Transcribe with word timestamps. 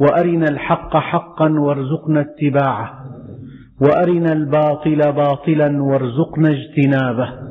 وأرنا 0.00 0.44
الحق 0.50 0.96
حقا 0.96 1.50
وارزقنا 1.60 2.20
اتباعه 2.20 3.04
وأرنا 3.80 4.32
الباطل 4.32 5.12
باطلا 5.12 5.82
وارزقنا 5.82 6.50
اجتنابه 6.50 7.46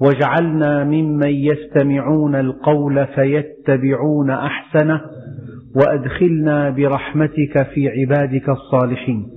واجعلنا 0.00 0.84
ممن 0.84 1.28
يستمعون 1.30 2.34
القول 2.34 3.06
فيتبعون 3.06 4.30
أحسنه 4.30 5.00
وأدخلنا 5.76 6.70
برحمتك 6.70 7.62
في 7.74 7.88
عبادك 7.88 8.48
الصالحين. 8.48 9.30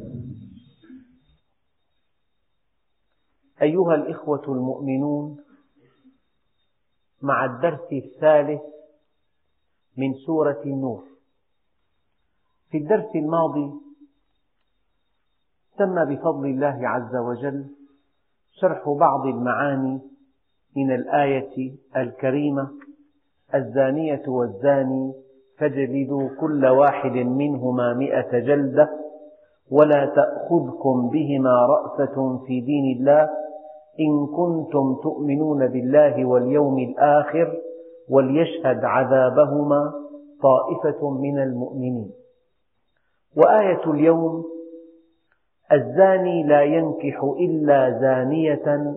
أيها 3.62 3.96
الإخوة 3.96 4.44
المؤمنون 4.48 5.38
مع 7.22 7.46
الدرس 7.46 7.88
الثالث 7.94 8.62
من 9.98 10.14
سورة 10.26 10.62
النور 10.66 11.13
في 12.74 12.80
الدرس 12.80 13.16
الماضي 13.16 13.72
تم 15.78 16.06
بفضل 16.06 16.46
الله 16.46 16.88
عز 16.88 17.16
وجل 17.16 17.66
شرح 18.52 18.90
بعض 18.90 19.26
المعاني 19.26 20.02
من 20.76 20.96
الآية 20.96 21.76
الكريمة 21.98 22.70
الزانية 23.56 24.24
والزاني 24.28 25.14
فاجلدوا 25.58 26.30
كل 26.42 26.66
واحد 26.66 27.12
منهما 27.12 27.94
مئة 27.94 28.40
جلدة 28.40 28.90
ولا 29.72 30.06
تأخذكم 30.06 31.10
بهما 31.10 31.66
رأفة 31.66 32.38
في 32.48 32.62
دين 32.62 32.98
الله 32.98 33.30
إن 34.00 34.28
كنتم 34.36 34.96
تؤمنون 35.04 35.68
بالله 35.68 36.26
واليوم 36.26 36.80
الآخر 36.80 37.58
وليشهد 38.10 38.84
عذابهما 38.84 39.94
طائفة 40.42 41.10
من 41.10 41.40
المؤمنين. 41.40 42.23
وآية 43.36 43.92
اليوم 43.92 44.46
الزاني 45.72 46.44
لا 46.44 46.62
ينكح 46.62 47.24
إلا 47.40 48.00
زانية 48.00 48.96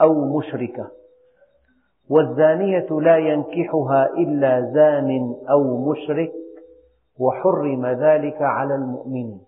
أو 0.00 0.38
مشركة 0.38 0.90
والزانية 2.10 2.86
لا 2.90 3.16
ينكحها 3.16 4.06
إلا 4.06 4.70
زان 4.74 5.34
أو 5.50 5.90
مشرك 5.90 6.32
وحرم 7.18 7.86
ذلك 7.86 8.42
على 8.42 8.74
المؤمنين. 8.74 9.40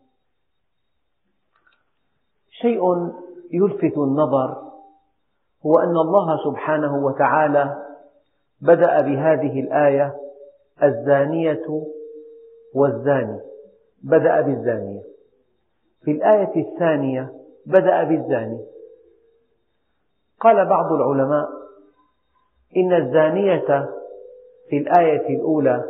شيء 2.51 2.83
يلفت 3.53 3.99
النظر 3.99 4.69
هو 5.67 5.79
أن 5.79 5.97
الله 5.97 6.45
سبحانه 6.45 7.05
وتعالى 7.05 7.85
بدأ 8.61 9.01
بهذه 9.01 9.61
الآية 9.61 10.17
الزانية 10.83 11.87
والزاني. 12.75 13.41
بدأ 14.03 14.41
بالزانية. 14.41 15.03
في 16.05 16.11
الآية 16.11 16.53
الثانية 16.57 17.33
بدأ 17.67 18.05
بالزاني 18.05 18.65
قال 20.41 20.69
بعض 20.69 20.93
العلماء 20.93 21.49
إن 22.77 22.93
الزانية 22.93 23.89
في 24.71 24.79
الآية 24.79 25.37
الأولى 25.37 25.85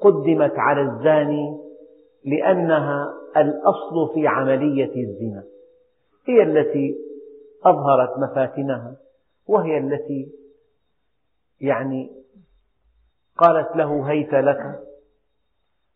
قدمت 0.00 0.52
على 0.56 0.80
الزاني 0.80 1.58
لأنها 2.24 3.14
الأصل 3.36 4.14
في 4.14 4.26
عملية 4.26 5.04
الزنا. 5.04 5.44
هي 6.28 6.42
التي 6.42 6.96
أظهرت 7.64 8.18
مفاتنها 8.18 8.96
وهي 9.48 9.78
التي 9.78 10.32
يعني 11.60 12.10
قالت 13.38 13.76
له 13.76 14.10
هيت 14.10 14.32
لك. 14.32 14.80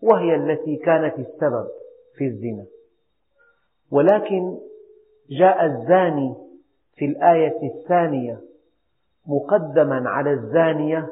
وهي 0.02 0.34
التي 0.34 0.76
كانت 0.76 1.18
السبب 1.18 1.66
في 2.16 2.24
الزنا. 2.26 2.64
ولكن 3.90 4.58
جاء 5.30 5.66
الزاني 5.66 6.34
في 6.94 7.04
الآية 7.04 7.58
الثانية 7.62 8.40
مقدما 9.26 10.10
على 10.10 10.32
الزانية 10.32 11.10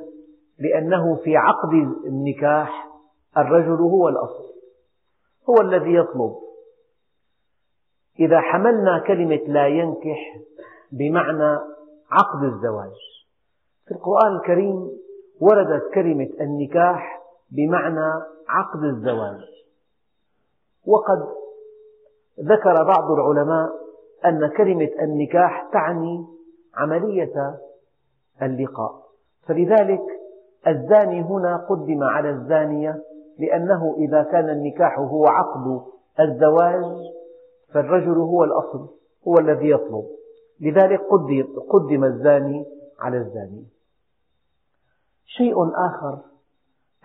لأنه 0.58 1.16
في 1.16 1.36
عقد 1.36 1.72
النكاح 2.06 2.88
الرجل 3.36 3.80
هو 3.80 4.08
الأصل 4.08 4.54
هو 5.48 5.60
الذي 5.60 5.94
يطلب. 5.94 6.36
إذا 8.20 8.40
حملنا 8.40 9.04
كلمة 9.06 9.40
لا 9.46 9.66
ينكح 9.66 10.38
بمعنى 10.92 11.58
عقد 12.10 12.44
الزواج 12.44 12.92
في 13.86 13.94
القرآن 13.94 14.36
الكريم 14.36 14.90
وردت 15.40 15.94
كلمة 15.94 16.28
النكاح 16.40 17.17
بمعنى 17.50 18.24
عقد 18.48 18.84
الزواج. 18.84 19.40
وقد 20.86 21.18
ذكر 22.40 22.84
بعض 22.84 23.10
العلماء 23.10 23.70
أن 24.24 24.50
كلمة 24.56 24.90
النكاح 25.02 25.68
تعني 25.72 26.26
عملية 26.74 27.58
اللقاء. 28.42 29.08
فلذلك 29.46 30.02
الزاني 30.66 31.22
هنا 31.22 31.56
قدم 31.56 32.02
على 32.02 32.30
الزانية 32.30 33.02
لأنه 33.38 33.94
إذا 33.98 34.22
كان 34.22 34.50
النكاح 34.50 34.98
هو 34.98 35.26
عقد 35.26 35.82
الزواج 36.20 36.84
فالرجل 37.74 38.18
هو 38.18 38.44
الأصل 38.44 38.88
هو 39.28 39.34
الذي 39.38 39.70
يطلب. 39.70 40.04
لذلك 40.60 41.00
قدم 41.70 42.04
الزاني 42.04 42.64
على 43.00 43.16
الزانية. 43.16 43.66
شيء 45.26 45.54
آخر 45.64 46.18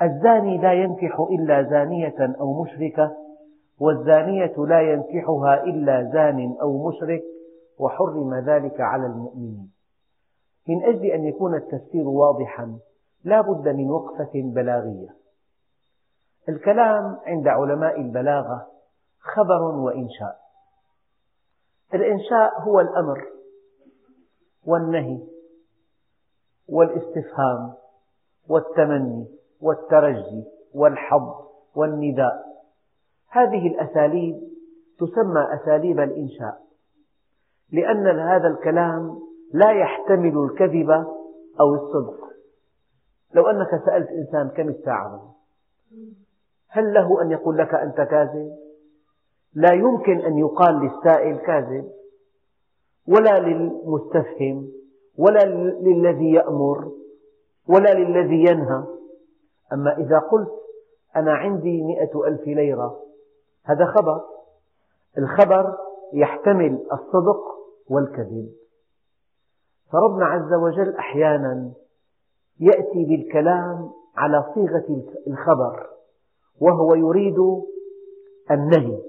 الزاني 0.01 0.57
لا 0.57 0.73
ينكح 0.73 1.19
إلا 1.19 1.63
زانية 1.63 2.35
أو 2.39 2.63
مشركة 2.63 3.17
والزانية 3.79 4.53
لا 4.57 4.81
ينكحها 4.81 5.63
إلا 5.63 6.09
زان 6.13 6.55
أو 6.61 6.87
مشرك 6.87 7.23
وحرم 7.79 8.33
ذلك 8.33 8.81
على 8.81 9.05
المؤمنين. 9.05 9.71
من 10.69 10.83
أجل 10.83 11.05
أن 11.05 11.25
يكون 11.25 11.55
التفسير 11.55 12.07
واضحا 12.07 12.77
لا 13.23 13.41
بد 13.41 13.67
من 13.67 13.91
وقفة 13.91 14.31
بلاغية. 14.35 15.09
الكلام 16.49 17.17
عند 17.25 17.47
علماء 17.47 18.01
البلاغة 18.01 18.67
خبر 19.19 19.61
وإنشاء. 19.61 20.39
الإنشاء 21.93 22.61
هو 22.61 22.79
الأمر 22.79 23.25
والنهي 24.67 25.19
والإستفهام 26.69 27.73
والتمني. 28.49 29.42
والترجي 29.63 30.43
والحظ 30.73 31.33
والنداء. 31.75 32.45
هذه 33.29 33.67
الأساليب 33.67 34.35
تسمى 34.99 35.47
أساليب 35.53 35.99
الإنشاء 35.99 36.61
لأن 37.71 38.19
هذا 38.19 38.47
الكلام 38.47 39.19
لا 39.53 39.71
يحتمل 39.71 40.37
الكذب 40.37 40.89
أو 41.59 41.73
الصدق. 41.73 42.23
لو 43.33 43.47
أنك 43.47 43.69
سألت 43.85 44.09
إنسان 44.09 44.49
كم 44.49 44.69
الساعة؟ 44.69 45.35
هل 46.69 46.93
له 46.93 47.21
أن 47.21 47.31
يقول 47.31 47.57
لك 47.57 47.73
أنت 47.73 47.95
كاذب؟ 47.95 48.51
لا 49.53 49.73
يمكن 49.73 50.19
أن 50.19 50.37
يقال 50.37 50.75
للسائل 50.75 51.37
كاذب 51.37 51.91
ولا 53.07 53.39
للمستفهم 53.39 54.71
ولا 55.17 55.45
للذي 55.81 56.31
يأمر 56.31 56.91
ولا 57.69 57.93
للذي 57.93 58.45
ينهى. 58.51 58.83
أما 59.73 59.97
إذا 59.97 60.19
قلت 60.19 60.51
أنا 61.15 61.33
عندي 61.33 61.81
مئة 61.81 62.27
ألف 62.27 62.47
ليرة 62.47 63.03
هذا 63.63 63.85
خبر. 63.85 64.21
الخبر 65.17 65.77
يحتمل 66.13 66.87
الصدق 66.93 67.41
والكذب. 67.89 68.53
فربنا 69.91 70.25
عز 70.25 70.53
وجل 70.53 70.95
أحيانا 70.95 71.71
يأتي 72.59 73.05
بالكلام 73.05 73.91
على 74.17 74.43
صيغة 74.53 75.03
الخبر 75.27 75.89
وهو 76.61 76.95
يريد 76.95 77.37
النهي. 78.51 79.01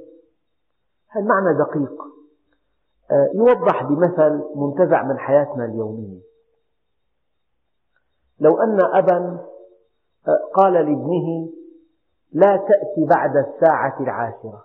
هذا 1.09 1.25
معنى 1.25 1.59
دقيق؟ 1.59 2.03
آه، 3.11 3.31
يوضح 3.35 3.83
بمثل 3.83 4.45
منتزع 4.57 5.03
من 5.03 5.19
حياتنا 5.19 5.65
اليومية. 5.65 6.21
لو 8.41 8.59
أن 8.59 8.79
أبا 8.95 9.47
قال 10.55 10.73
لابنه 10.73 11.49
لا 12.33 12.57
تأتي 12.57 13.07
بعد 13.09 13.37
الساعة 13.37 14.01
العاشرة. 14.01 14.65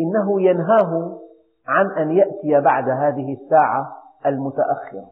إنه 0.00 0.42
ينهاه 0.42 1.20
عن 1.66 1.90
أن 1.90 2.10
يأتي 2.10 2.60
بعد 2.60 2.88
هذه 2.88 3.32
الساعة 3.32 4.02
المتأخرة. 4.26 5.10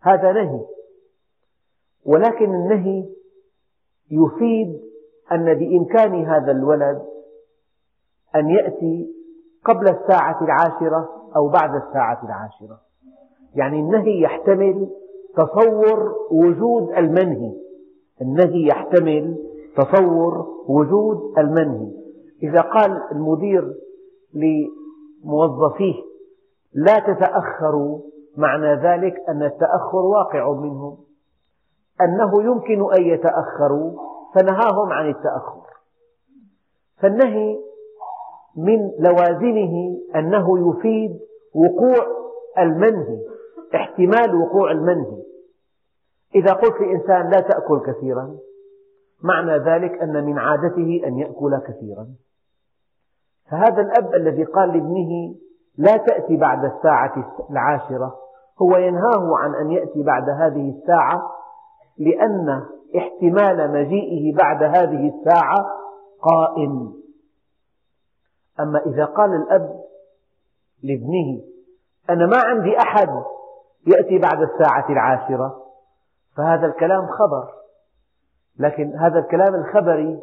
هذا 0.00 0.32
نهي 0.32 0.60
ولكن 2.06 2.54
النهي 2.54 3.08
يفيد 4.10 4.82
أن 5.32 5.54
بإمكان 5.54 6.24
هذا 6.24 6.52
الولد 6.52 7.02
أن 8.36 8.50
يأتي 8.50 9.14
قبل 9.64 9.88
الساعة 9.88 10.44
العاشرة 10.44 11.30
أو 11.36 11.48
بعد 11.48 11.74
الساعة 11.74 12.24
العاشرة. 12.24 12.80
يعني 13.54 13.80
النهي 13.80 14.20
يحتمل 14.20 15.01
تصور 15.36 16.14
وجود 16.30 16.92
المنهي. 16.98 17.52
النهي 18.22 18.66
يحتمل 18.66 19.36
تصور 19.76 20.46
وجود 20.68 21.38
المنهي. 21.38 21.92
إذا 22.42 22.60
قال 22.60 23.02
المدير 23.12 23.74
لموظفيه 24.34 25.94
لا 26.74 26.98
تتأخروا 26.98 27.98
معنى 28.36 28.74
ذلك 28.74 29.14
أن 29.28 29.42
التأخر 29.42 29.98
واقع 29.98 30.52
منهم 30.52 30.98
أنه 32.00 32.42
يمكن 32.42 32.94
أن 32.94 33.02
يتأخروا 33.02 33.90
فنهاهم 34.34 34.92
عن 34.92 35.08
التأخر. 35.08 35.62
فالنهي 37.00 37.58
من 38.56 38.90
لوازمه 38.98 39.98
أنه 40.16 40.70
يفيد 40.70 41.20
وقوع 41.54 42.06
المنهي. 42.58 43.31
احتمال 43.74 44.34
وقوع 44.34 44.70
المنهي. 44.70 45.22
إذا 46.34 46.52
قلت 46.52 46.80
لإنسان 46.80 47.30
لا 47.30 47.40
تأكل 47.40 47.80
كثيرا 47.86 48.36
معنى 49.22 49.58
ذلك 49.58 50.02
أن 50.02 50.24
من 50.24 50.38
عادته 50.38 51.00
أن 51.06 51.18
يأكل 51.18 51.58
كثيرا. 51.58 52.06
فهذا 53.50 53.80
الأب 53.80 54.14
الذي 54.14 54.44
قال 54.44 54.68
لابنه 54.68 55.34
لا 55.78 55.96
تأتي 55.96 56.36
بعد 56.36 56.64
الساعة 56.64 57.34
العاشرة 57.50 58.14
هو 58.62 58.76
ينهاه 58.76 59.36
عن 59.36 59.54
أن 59.54 59.70
يأتي 59.70 60.02
بعد 60.02 60.28
هذه 60.28 60.70
الساعة 60.70 61.22
لأن 61.98 62.62
احتمال 62.96 63.72
مجيئه 63.72 64.36
بعد 64.36 64.62
هذه 64.62 65.08
الساعة 65.08 65.56
قائم. 66.22 66.92
أما 68.60 68.78
إذا 68.86 69.04
قال 69.04 69.34
الأب 69.34 69.80
لابنه 70.82 71.42
أنا 72.10 72.26
ما 72.26 72.38
عندي 72.38 72.78
أحد 72.78 73.08
يأتي 73.86 74.18
بعد 74.18 74.42
الساعة 74.42 74.90
العاشرة 74.90 75.62
فهذا 76.36 76.66
الكلام 76.66 77.06
خبر. 77.06 77.48
لكن 78.58 78.92
هذا 78.96 79.18
الكلام 79.18 79.54
الخبري 79.54 80.20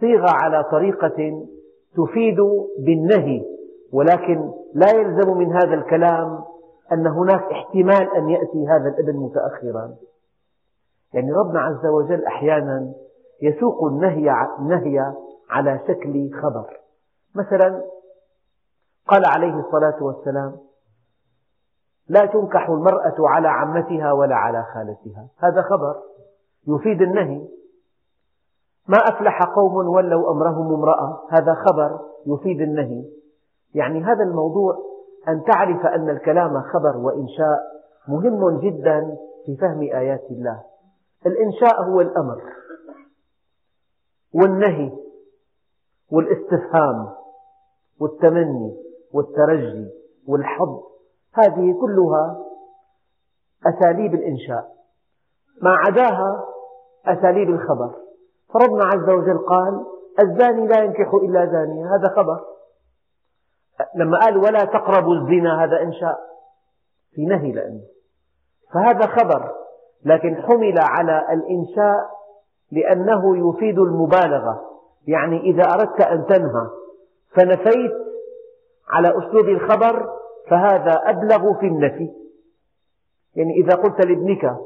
صيغ 0.00 0.26
على 0.42 0.64
طريقة 0.64 1.46
تفيد 1.96 2.36
بالنهي 2.78 3.44
ولكن 3.92 4.52
لا 4.74 4.90
يلزم 4.94 5.38
من 5.38 5.52
هذا 5.52 5.74
الكلام 5.74 6.44
أن 6.92 7.06
هناك 7.06 7.42
احتمال 7.42 8.16
أن 8.16 8.28
يأتي 8.28 8.66
هذا 8.68 8.88
الابن 8.88 9.18
متأخرا. 9.18 9.94
يعني 11.14 11.32
ربنا 11.32 11.60
عز 11.60 11.86
وجل 11.86 12.24
أحيانا 12.24 12.92
يسوق 13.42 13.84
النهي, 13.84 14.30
على 15.50 15.80
شكل 15.88 16.30
خبر. 16.42 16.80
مثلا 17.34 17.82
قال 19.08 19.22
عليه 19.26 19.54
الصلاة 19.60 20.02
والسلام 20.02 20.56
لا 22.12 22.26
تنكح 22.26 22.68
المرأة 22.68 23.14
على 23.18 23.48
عمتها 23.48 24.12
ولا 24.12 24.34
على 24.34 24.64
خالتها. 24.74 25.28
هذا 25.38 25.62
خبر 25.62 25.94
يفيد 26.68 27.02
النهي. 27.02 27.48
ما 28.88 28.98
أفلح 28.98 29.42
قوم 29.42 29.88
ولوا 29.88 30.32
أمرهم 30.32 30.74
امرأة. 30.74 31.22
هذا 31.30 31.54
خبر 31.54 32.00
يفيد 32.26 32.60
النهي. 32.60 33.04
يعني 33.74 34.04
هذا 34.04 34.24
الموضوع 34.24 34.74
أن 35.28 35.44
تعرف 35.44 35.86
أن 35.86 36.10
الكلام 36.10 36.62
خبر 36.62 36.96
وإنشاء 36.96 37.60
مهم 38.08 38.60
جدا 38.60 39.16
في 39.46 39.56
فهم 39.56 39.80
آيات 39.80 40.24
الله. 40.30 40.62
الإنشاء 41.26 41.82
هو 41.82 42.00
الأمر 42.00 42.42
والنهي 44.34 44.92
والاستفهام 46.12 47.08
والتمني 48.00 48.76
والترجي 49.14 49.90
والحظ. 50.28 50.91
هذه 51.34 51.80
كلها 51.80 52.38
أساليب 53.66 54.14
الإنشاء. 54.14 54.72
ما 55.62 55.70
عداها 55.70 56.44
أساليب 57.06 57.50
الخبر. 57.50 57.94
فربنا 58.54 58.84
عز 58.84 59.10
وجل 59.10 59.38
قال 59.38 59.86
الزاني 60.20 60.66
لا 60.66 60.84
ينكح 60.84 61.14
إلا 61.14 61.46
زانية 61.46 61.94
هذا 61.94 62.08
خبر. 62.16 62.40
لما 63.94 64.18
قال 64.18 64.36
ولا 64.36 64.64
تقربوا 64.64 65.14
الزنا 65.14 65.64
هذا 65.64 65.82
إنشاء. 65.82 66.18
في 67.14 67.26
نهي 67.26 67.52
لأنه. 67.52 67.82
فهذا 68.74 69.06
خبر. 69.06 69.50
لكن 70.04 70.42
حمل 70.42 70.74
على 70.78 71.26
الإنشاء 71.32 72.10
لأنه 72.72 73.48
يفيد 73.48 73.78
المبالغة. 73.78 74.60
يعني 75.06 75.40
إذا 75.40 75.64
أردت 75.64 76.00
أن 76.00 76.26
تنهى 76.26 76.66
فنفيت 77.36 77.92
على 78.88 79.08
أسلوب 79.08 79.48
الخبر 79.48 80.21
فهذا 80.50 80.92
أبلغ 81.04 81.60
في 81.60 81.66
النفي. 81.66 82.10
يعني 83.34 83.52
إذا 83.64 83.74
قلت 83.74 84.06
لابنك 84.06 84.56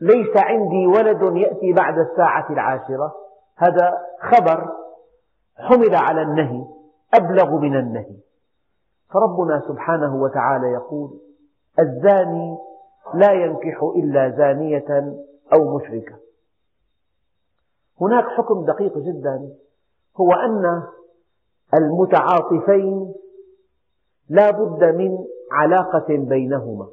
ليس 0.00 0.36
عندي 0.36 0.86
ولد 0.86 1.36
يأتي 1.36 1.72
بعد 1.72 1.98
الساعة 1.98 2.52
العاشرة 2.52 3.14
هذا 3.56 3.92
خبر 4.20 4.68
حمل 5.56 5.94
على 5.94 6.22
النهي 6.22 6.64
أبلغ 7.14 7.58
من 7.58 7.76
النهي. 7.76 8.16
فربنا 9.12 9.62
سبحانه 9.68 10.22
وتعالى 10.22 10.66
يقول 10.66 11.20
الزاني 11.78 12.58
لا 13.14 13.32
ينكح 13.32 13.82
إلا 13.96 14.30
زانية 14.30 15.14
أو 15.54 15.76
مشركة. 15.76 16.14
هناك 18.00 18.24
حكم 18.24 18.64
دقيق 18.64 18.98
جدا 18.98 19.54
هو 20.20 20.32
أن 20.32 20.82
المتعاطفين 21.74 23.14
لا 24.28 24.50
بد 24.50 24.84
من 24.84 25.18
علاقة 25.52 26.06
بينهما. 26.08 26.88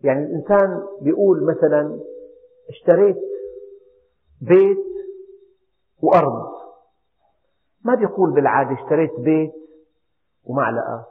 يعني 0.00 0.24
الإنسان 0.24 0.82
يقول 1.02 1.44
مثلا 1.44 2.00
اشتريت 2.68 3.16
بيت 4.40 4.84
وأرض. 6.02 6.48
ما 7.84 7.94
بيقول 7.94 8.30
بالعادة 8.34 8.82
اشتريت 8.82 9.20
بيت 9.20 9.52
ومعلقة. 10.44 11.06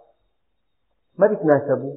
ما 1.17 1.27
بيتناسبوا. 1.27 1.95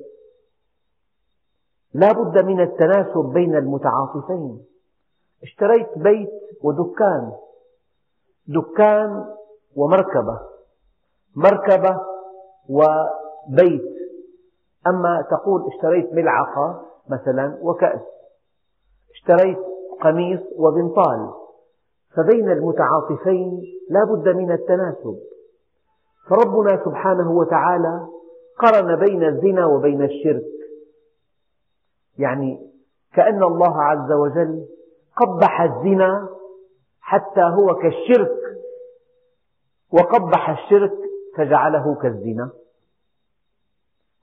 لا 1.95 2.13
بد 2.13 2.45
من 2.45 2.61
التناسب 2.61 3.31
بين 3.35 3.57
المتعاطفين. 3.57 4.65
اشتريت 5.43 5.99
بيت 5.99 6.31
ودكان. 6.63 7.33
دكان 8.49 9.25
ومركبة. 9.77 10.41
مركبة 11.37 12.10
وبيت. 12.69 13.83
أما 14.87 15.27
تقول 15.31 15.67
اشتريت 15.67 16.13
ملعقة 16.13 16.87
مثلا 17.11 17.59
وكأس 17.63 18.01
اشتريت 19.11 19.59
قميص 20.03 20.41
وبنطال 20.57 21.31
فبين 22.17 22.51
المتعاطفين 22.51 23.63
لا 23.91 24.05
بد 24.05 24.29
من 24.29 24.53
التناسب. 24.53 25.19
فربنا 26.29 26.85
سبحانه 26.85 27.33
وتعالى 27.33 28.07
قرن 28.59 28.97
بين 28.97 29.25
الزنا 29.25 29.67
وبين 29.67 30.03
الشرك. 30.03 30.45
يعني 32.19 32.71
كأن 33.15 33.43
الله 33.43 33.83
عز 33.83 34.13
وجل 34.13 34.67
قبح 35.17 35.61
الزنا 35.61 36.29
حتى 37.01 37.43
هو 37.43 37.75
كالشرك 37.75 38.37
وقبح 39.93 40.51
الشرك 40.51 40.93
فجعله 41.37 41.95
كالزنا. 41.95 42.51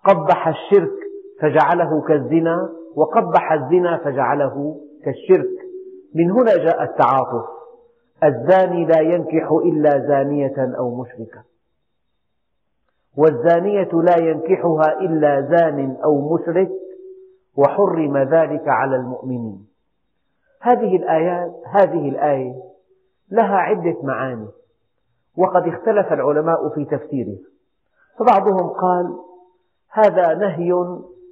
قبح 0.04 0.48
الشرك 0.48 0.98
فجعله 1.42 2.02
كالزنا 2.02 2.70
وقبح 2.96 3.52
الزنا 3.52 3.98
فجعله 3.98 4.82
كالشرك. 5.06 5.68
من 6.16 6.32
هنا 6.32 6.58
جاء 6.58 6.84
التعاطف. 6.84 7.46
الزاني 8.24 8.86
لا 8.86 9.02
ينكح 9.02 9.52
إلا 9.52 10.08
زانية 10.08 10.76
أو 10.78 11.02
مشركة. 11.02 11.44
والزانية 13.18 13.90
لا 13.94 14.18
ينكحها 14.18 15.00
إلا 15.02 15.42
زان 15.42 15.98
أو 16.04 16.36
مشرك 16.36 16.70
وحرم 17.58 18.18
ذلك 18.18 18.68
على 18.68 18.96
المؤمنين. 18.96 19.68
هذه 20.62 20.96
الآيات 20.96 21.52
هذه 21.66 22.10
الآية 22.10 22.54
لها 23.32 23.56
عدة 23.56 23.96
معاني. 24.04 24.48
وقد 25.38 25.68
اختلف 25.68 26.14
العلماء 26.14 26.70
في 26.70 26.86
تفسيرها 26.86 27.38
فبعضهم 28.20 28.70
قال 28.70 29.18
هذا 29.92 30.34
نهي 30.34 30.74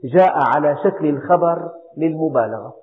جاء 0.03 0.33
على 0.55 0.77
شكل 0.83 1.05
الخبر 1.05 1.71
للمبالغة. 1.97 2.74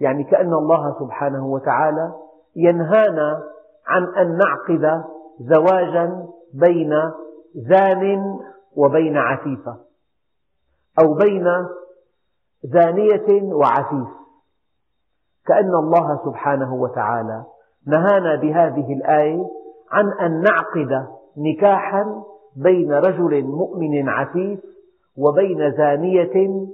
يعني 0.00 0.24
كأن 0.24 0.54
الله 0.54 0.98
سبحانه 0.98 1.46
وتعالى 1.46 2.12
ينهانا 2.56 3.42
عن 3.86 4.14
أن 4.16 4.38
نعقد 4.38 5.04
زواجا 5.40 6.26
بين 6.54 6.92
زان 7.54 8.38
وبين 8.76 9.16
عفيفة 9.16 9.76
أو 11.02 11.14
بين 11.14 11.46
زانية 12.64 13.54
وعفيف. 13.54 14.08
كأن 15.46 15.74
الله 15.74 16.20
سبحانه 16.24 16.74
وتعالى 16.74 17.44
نهانا 17.86 18.36
بهذه 18.36 18.92
الآية 18.92 19.61
عن 19.92 20.12
أن 20.12 20.40
نعقد 20.40 21.06
نكاحا 21.36 22.22
بين 22.56 22.92
رجل 22.92 23.42
مؤمن 23.42 24.08
عفيف 24.08 24.60
وبين 25.18 25.72
زانية 25.76 26.66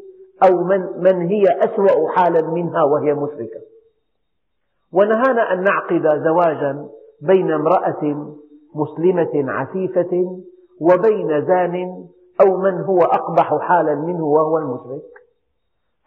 أو 0.43 0.65
من, 0.65 0.81
من 0.97 1.27
هي 1.27 1.45
أسوأ 1.45 2.09
حالا 2.09 2.51
منها 2.51 2.83
وهي 2.85 3.15
مشركة 3.15 3.61
ونهانا 4.93 5.53
أن 5.53 5.63
نعقد 5.63 6.23
زواجا 6.25 6.89
بين 7.23 7.53
امرأة 7.53 8.33
مسلمة 8.75 9.53
عفيفة 9.53 10.43
وبين 10.81 11.47
زان 11.47 12.05
أو 12.41 12.57
من 12.57 12.81
هو 12.81 12.99
أقبح 12.99 13.59
حالا 13.61 13.95
منه 13.95 14.25
وهو 14.25 14.59
المشرك. 14.59 15.03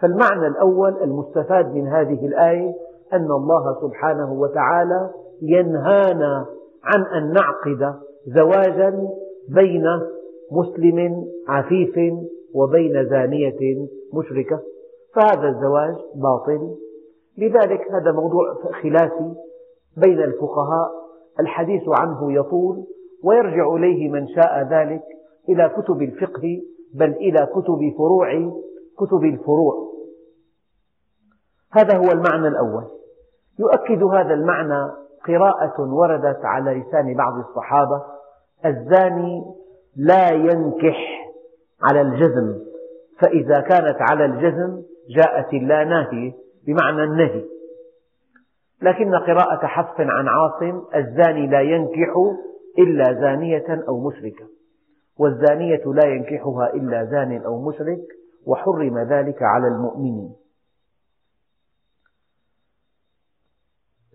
فالمعنى 0.01 0.47
الأول 0.47 1.03
المستفاد 1.03 1.73
من 1.75 1.87
هذه 1.87 2.25
الآية 2.25 2.73
أن 3.13 3.31
الله 3.31 3.81
سبحانه 3.81 4.33
وتعالى 4.33 5.09
ينهانا 5.41 6.45
عن 6.83 7.01
أن 7.05 7.33
نعقد 7.33 7.99
زواجا 8.27 9.09
بين 9.49 9.85
مسلم 10.51 11.25
عفيف 11.47 11.99
وبين 12.53 13.09
زانية 13.09 13.87
مشركة. 14.13 14.59
فهذا 15.15 15.49
الزواج 15.49 15.95
باطل. 16.15 16.75
لذلك 17.37 17.91
هذا 17.91 18.11
موضوع 18.11 18.53
خلافي 18.83 19.33
بين 19.97 20.23
الفقهاء. 20.23 20.91
الحديث 21.39 21.81
عنه 21.87 22.33
يطول 22.33 22.85
ويرجع 23.23 23.75
إليه 23.75 24.09
من 24.09 24.27
شاء 24.27 24.67
ذلك 24.71 25.03
إلى 25.49 25.69
كتب 25.77 26.01
الفقه 26.01 26.61
بل 26.93 27.11
إلى 27.11 27.47
كتب 27.55 27.93
فروع 27.97 28.51
كتب 28.97 29.23
الفروع. 29.23 29.91
هذا 31.71 31.97
هو 31.97 32.11
المعنى 32.11 32.47
الأول. 32.47 32.83
يؤكد 33.59 34.03
هذا 34.03 34.33
المعنى 34.33 35.00
قراءة 35.27 35.81
وردت 35.81 36.45
على 36.45 36.73
لسان 36.73 37.13
بعض 37.17 37.33
الصحابة 37.37 38.03
الزاني 38.65 39.43
لا 39.95 40.29
ينكح 40.29 40.97
على 41.83 42.01
الجزم 42.01 42.59
فإذا 43.19 43.59
كانت 43.61 43.97
على 44.09 44.25
الجزم 44.25 44.81
جاءت 45.15 45.53
اللا 45.53 45.83
ناهية 45.83 46.33
بمعنى 46.67 47.03
النهي. 47.03 47.43
لكن 48.81 49.15
قراءة 49.15 49.65
حفص 49.65 49.99
عن 49.99 50.27
عاصم 50.27 50.81
الزاني 50.95 51.47
لا 51.47 51.61
ينكح 51.61 52.13
إلا 52.79 53.13
زانية 53.13 53.83
أو 53.87 54.07
مشركة 54.07 54.45
والزانية 55.19 55.83
لا 55.85 56.07
ينكحها 56.07 56.73
إلا 56.73 57.05
زان 57.05 57.41
أو 57.45 57.69
مشرك 57.69 58.01
وحرم 58.47 58.99
ذلك 58.99 59.37
على 59.41 59.67
المؤمنين. 59.67 60.35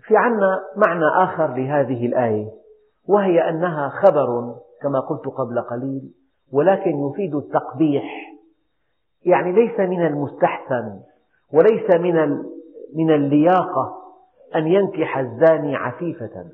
في 0.07 0.17
عنا 0.17 0.61
معنى 0.77 1.25
آخر 1.25 1.55
لهذه 1.55 2.07
الآية 2.07 2.47
وهي 3.09 3.49
أنها 3.49 3.89
خبر 3.89 4.55
كما 4.83 5.01
قلت 5.01 5.27
قبل 5.27 5.61
قليل 5.61 6.13
ولكن 6.53 6.91
يفيد 6.91 7.35
التقبيح. 7.35 8.05
يعني 9.25 9.53
ليس 9.53 9.81
من 9.81 10.07
المستحسن 10.07 11.01
وليس 11.53 11.91
من 11.95 12.43
من 12.95 13.11
اللياقة 13.11 14.03
أن 14.55 14.67
ينكح 14.67 15.19
الزاني 15.19 15.77
عفيفة 15.77 16.45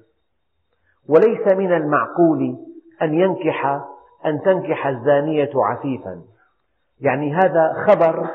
وليس 1.09 1.55
من 1.57 1.73
المعقول 1.73 2.57
أن 3.03 3.15
ينكح 3.15 3.67
أن 4.27 4.41
تنكح 4.45 4.87
الزانية 4.87 5.51
عفيفا. 5.55 6.23
يعني 7.01 7.35
هذا 7.35 7.73
خبر 7.87 8.27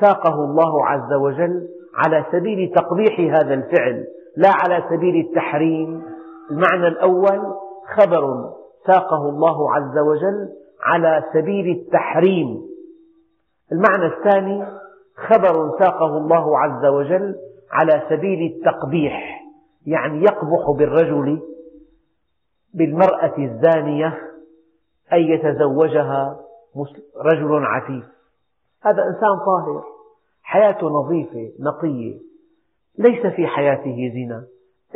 ساقه 0.00 0.34
الله 0.44 0.86
عز 0.86 1.12
وجل 1.12 1.68
على 1.96 2.24
سبيل 2.32 2.72
تقبيح 2.74 3.20
هذا 3.20 3.54
الفعل 3.54 4.06
لا 4.36 4.50
على 4.52 4.84
سبيل 4.90 5.26
التحريم. 5.26 6.02
المعنى 6.50 6.88
الأول 6.88 7.54
خبر 7.96 8.52
ساقه 8.86 9.28
الله 9.28 9.74
عز 9.74 9.98
وجل 9.98 10.48
على 10.84 11.24
سبيل 11.32 11.76
التحريم. 11.76 12.66
المعنى 13.72 14.06
الثاني 14.06 14.66
خبر 15.16 15.78
ساقه 15.78 16.18
الله 16.18 16.58
عز 16.58 16.86
وجل 16.86 17.34
على 17.72 18.02
سبيل 18.08 18.52
التقبيح 18.52 19.44
يعني 19.86 20.22
يقبح 20.22 20.70
بالرجل 20.78 21.40
بالمرأة 22.74 23.34
الزانية 23.38 24.18
أن 25.12 25.18
يتزوجها 25.18 26.40
رجل 27.16 27.64
عفيف. 27.64 28.04
هذا 28.82 29.04
إنسان 29.04 29.38
طاهر. 29.46 29.95
حياته 30.46 30.88
نظيفة 30.88 31.52
نقية. 31.60 32.18
ليس 32.98 33.26
في 33.26 33.46
حياته 33.46 34.12
زنا. 34.14 34.44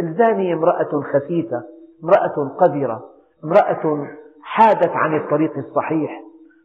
الزانية 0.00 0.54
امرأة 0.54 1.02
خسيسة 1.12 1.62
امرأة 2.04 2.56
قذرة 2.60 3.04
امرأة 3.44 4.06
حادت 4.42 4.90
عن 4.90 5.16
الطريق 5.16 5.58
الصحيح. 5.58 6.22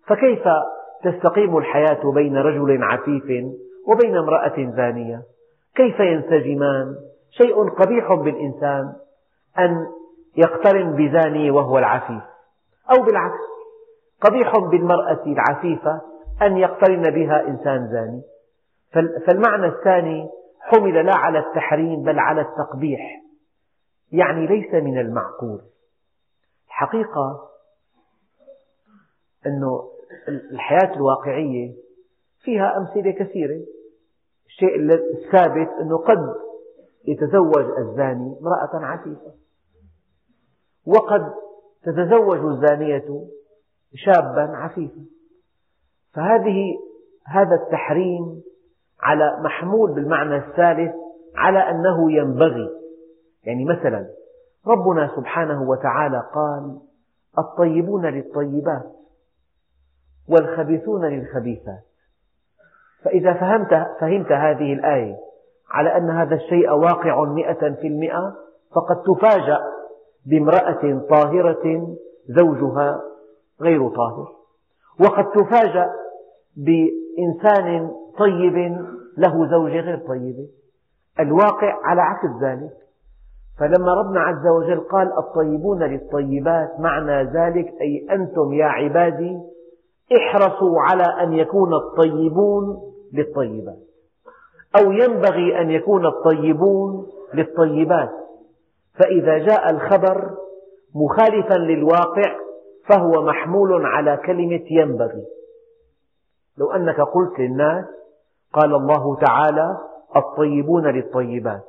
فكيف 0.07 0.43
تستقيم 1.03 1.57
الحياة 1.57 2.11
بين 2.11 2.37
رجل 2.37 2.83
عفيف 2.83 3.23
وبين 3.87 4.17
امرأة 4.17 4.71
زانية؟ 4.75 5.21
كيف 5.75 5.99
ينسجمان؟ 5.99 6.95
شيء 7.29 7.69
قبيح 7.69 8.13
بالإنسان 8.13 8.93
أن 9.59 9.85
يقترن 10.37 10.95
بزاني 10.95 11.51
وهو 11.51 11.77
العفيف. 11.77 12.23
أو 12.89 13.03
بالعكس 13.03 13.41
قبيح 14.21 14.51
بالمرأة 14.71 15.23
العفيفة 15.25 16.01
أن 16.41 16.57
يقترن 16.57 17.01
بها 17.01 17.47
إنسان 17.47 17.87
زاني. 17.91 18.21
فالمعنى 19.27 19.65
الثاني 19.65 20.29
حمل 20.59 21.05
لا 21.05 21.15
على 21.15 21.39
التحريم 21.39 22.03
بل 22.03 22.19
على 22.19 22.41
التقبيح. 22.41 23.21
يعني 24.11 24.47
ليس 24.47 24.73
من 24.73 24.99
المعقول. 24.99 25.61
الحقيقة 26.67 27.49
أن 29.45 29.79
الحياة 30.27 30.95
الواقعية 30.95 31.73
فيها 32.43 32.77
أمثلة 32.77 33.11
كثيرة. 33.11 33.61
الشيء 34.45 34.75
الثابت 34.93 35.69
أنه 35.81 35.97
قد 35.97 36.35
يتزوج 37.07 37.77
الزاني 37.77 38.37
امرأة 38.41 38.85
عفيفة. 38.85 39.33
وقد 40.87 41.33
تتزوج 41.83 42.39
الزانية 42.39 43.27
شابا 43.95 44.57
عفيفا. 44.57 45.05
فهذه 46.13 46.79
هذا 47.25 47.55
التحريم 47.55 48.43
على 49.01 49.37
محمول 49.43 49.93
بالمعنى 49.93 50.35
الثالث 50.35 50.95
على 51.35 51.59
أنه 51.59 52.11
ينبغي. 52.11 52.69
يعني 53.43 53.65
مثلا 53.65 54.07
ربنا 54.67 55.11
سبحانه 55.15 55.69
وتعالى 55.69 56.23
قال 56.33 56.79
الطيبون 57.37 58.05
للطيبات 58.05 58.91
والخبيثون 60.29 61.05
للخبيثات. 61.05 61.83
فإذا 63.03 63.33
فهمت, 63.33 63.87
فهمت 63.99 64.31
هذه 64.31 64.73
الآية 64.73 65.15
على 65.71 65.97
أن 65.97 66.09
هذا 66.09 66.35
الشيء 66.35 66.71
واقع 66.71 67.23
مئة 67.23 67.73
في 67.73 67.87
المئة 67.87 68.35
فقد 68.75 69.03
تفاجأ 69.03 69.59
بامرأة 70.25 71.01
طاهرة 71.09 71.95
زوجها 72.27 73.01
غير 73.61 73.89
طاهر. 73.89 74.27
وقد 74.99 75.31
تفاجأ 75.31 75.91
بإنسان 76.57 77.91
طيب 78.17 78.77
له 79.17 79.49
زوجة 79.51 79.79
غير 79.79 79.97
طيبة 80.07 80.47
الواقع 81.19 81.79
على 81.83 82.01
عكس 82.01 82.43
ذلك. 82.43 82.73
فلما 83.59 83.93
ربنا 83.93 84.19
عز 84.19 84.47
وجل 84.47 84.79
قال 84.79 85.17
الطيبون 85.17 85.83
للطيبات 85.83 86.79
معنى 86.79 87.23
ذلك 87.23 87.73
أي 87.81 88.07
أنتم 88.11 88.53
يا 88.53 88.65
عبادي 88.65 89.37
احرصوا 90.17 90.81
على 90.81 91.23
أن 91.23 91.33
يكون 91.33 91.73
الطيبون 91.73 92.77
للطيبات. 93.13 93.79
أو 94.79 94.91
ينبغي 94.91 95.61
أن 95.61 95.69
يكون 95.69 96.05
الطيبون 96.05 97.07
للطيبات. 97.33 98.11
فإذا 98.93 99.37
جاء 99.37 99.69
الخبر 99.69 100.31
مخالفا 100.95 101.53
للواقع 101.53 102.35
فهو 102.89 103.21
محمول 103.21 103.85
على 103.85 104.17
كلمة 104.17 104.65
ينبغي. 104.71 105.25
لو 106.57 106.71
أنك 106.71 107.01
قلت 107.01 107.39
للناس 107.39 107.85
قال 108.55 108.75
الله 108.75 109.15
تعالى 109.15 109.77
الطيبون 110.15 110.87
للطيبات. 110.87 111.63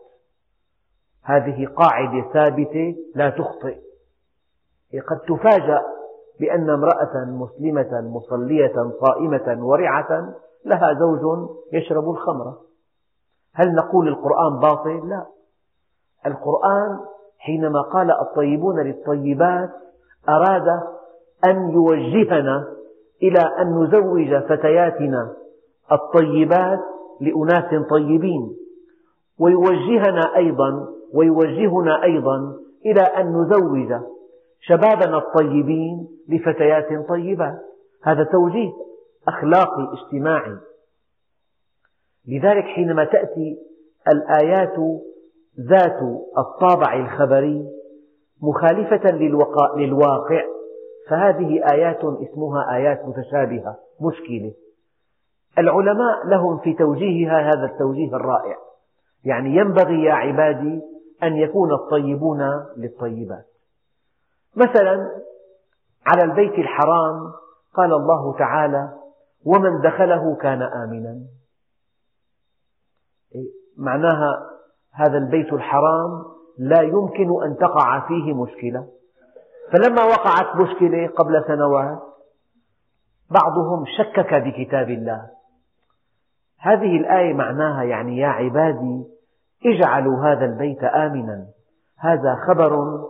هذه 1.25 1.67
قاعدة 1.67 2.33
ثابتة 2.33 2.97
لا 3.15 3.31
تخطئ. 3.31 3.79
قد 5.09 5.19
تفاجأ 5.29 5.83
بأن 6.41 6.71
امرأة 6.71 7.25
مسلمة 7.25 8.01
مصلية 8.01 8.75
صائمة 9.01 9.67
ورعة 9.67 10.35
لها 10.65 10.95
زوج 10.95 11.49
يشرب 11.73 12.11
الخمر. 12.11 12.55
هل 13.55 13.75
نقول 13.75 14.09
القرآن 14.09 14.61
باطل؟ 14.61 15.09
لا. 15.09 15.27
القرآن 16.27 16.99
حينما 17.39 17.83
قال 17.83 18.11
الطيبون 18.11 18.81
للطيبات 18.81 19.71
أراد 20.29 20.69
أن 21.47 21.71
يوجهنا 21.71 22.65
إلى 23.23 23.41
أن 23.59 23.83
نزوج 23.83 24.49
فتياتنا 24.49 25.37
الطيبات 25.93 26.81
لأناس 27.21 27.89
طيبين. 27.91 28.57
ويوجهنا 29.39 30.37
أيضا 30.37 30.89
ويوجهنا 31.15 32.03
أيضا 32.03 32.57
إلى 32.87 33.01
أن 33.01 33.41
نزوج 33.41 34.03
شبابنا 34.61 35.19
الطيبين 35.19 36.09
لفتيات 36.29 37.09
طيبات 37.09 37.59
هذا 38.03 38.25
توجيه 38.25 38.73
أخلاقي 39.29 39.93
اجتماعي. 39.93 40.57
لذلك 42.29 42.65
حينما 42.65 43.05
تأتي 43.05 43.59
الآيات 44.09 44.77
ذات 45.61 45.99
الطابع 46.39 46.95
الخبري 46.95 47.67
مخالفة 48.43 49.11
للواقع 49.77 50.45
فهذه 51.11 51.61
آيات 51.73 52.05
اسمها 52.05 52.77
آيات 52.77 53.05
متشابهة 53.05 53.79
مشكلة. 54.01 54.53
العلماء 55.59 56.27
لهم 56.27 56.59
في 56.59 56.75
توجيهها 56.75 57.41
هذا 57.41 57.65
التوجيه 57.65 58.17
الرائع. 58.17 58.57
يعني 59.25 59.57
ينبغي 59.57 60.05
يا 60.05 60.13
عبادي 60.13 60.83
أن 61.23 61.37
يكون 61.37 61.73
الطيبون 61.73 62.43
للطيبات. 62.77 63.47
مثلا 64.57 65.11
على 66.07 66.23
البيت 66.23 66.53
الحرام 66.53 67.33
قال 67.75 67.93
الله 67.93 68.39
تعالى 68.39 68.93
ومن 69.47 69.81
دخله 69.81 70.37
كان 70.37 70.63
آمنا. 70.63 71.21
إيه، 73.35 73.49
معناها 73.79 74.51
هذا 74.93 75.19
البيت 75.19 75.53
الحرام 75.53 76.23
لا 76.59 76.83
يمكن 76.83 77.45
أن 77.45 77.57
تقع 77.57 78.09
فيه 78.09 78.33
مشكلة. 78.35 78.87
فلما 79.73 80.05
وقعت 80.05 80.57
مشكلة 80.57 81.09
قبل 81.09 81.45
سنوات 81.47 82.03
بعضهم 83.31 83.85
شكك 83.99 84.35
بكتاب 84.35 84.91
الله. 84.91 85.36
هذه 86.61 86.97
الآية 86.97 87.35
معناها 87.35 87.83
يعني 87.83 88.19
يا 88.19 88.29
عبادي 88.29 89.05
اجعلوا 89.67 90.19
هذا 90.25 90.45
البيت 90.45 90.85
آمنا. 90.85 91.47
هذا 91.99 92.35
خبر 92.47 93.01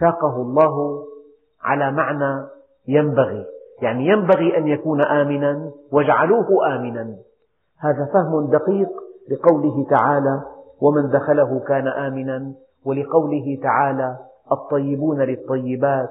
ساقه 0.00 0.36
الله 0.36 1.04
على 1.62 1.92
معنى 1.92 2.46
ينبغي. 2.88 3.44
يعني 3.82 4.06
ينبغي 4.06 4.58
أن 4.58 4.68
يكون 4.68 5.04
آمنا 5.04 5.70
واجعلوه 5.92 6.76
آمنا. 6.76 7.16
هذا 7.80 8.08
فهم 8.12 8.46
دقيق 8.46 8.90
لقوله 9.30 9.86
تعالى 9.90 10.42
ومن 10.80 11.10
دخله 11.10 11.60
كان 11.68 11.88
آمنا. 11.88 12.52
ولقوله 12.84 13.58
تعالى 13.62 14.16
الطيبون 14.52 15.22
للطيبات. 15.22 16.10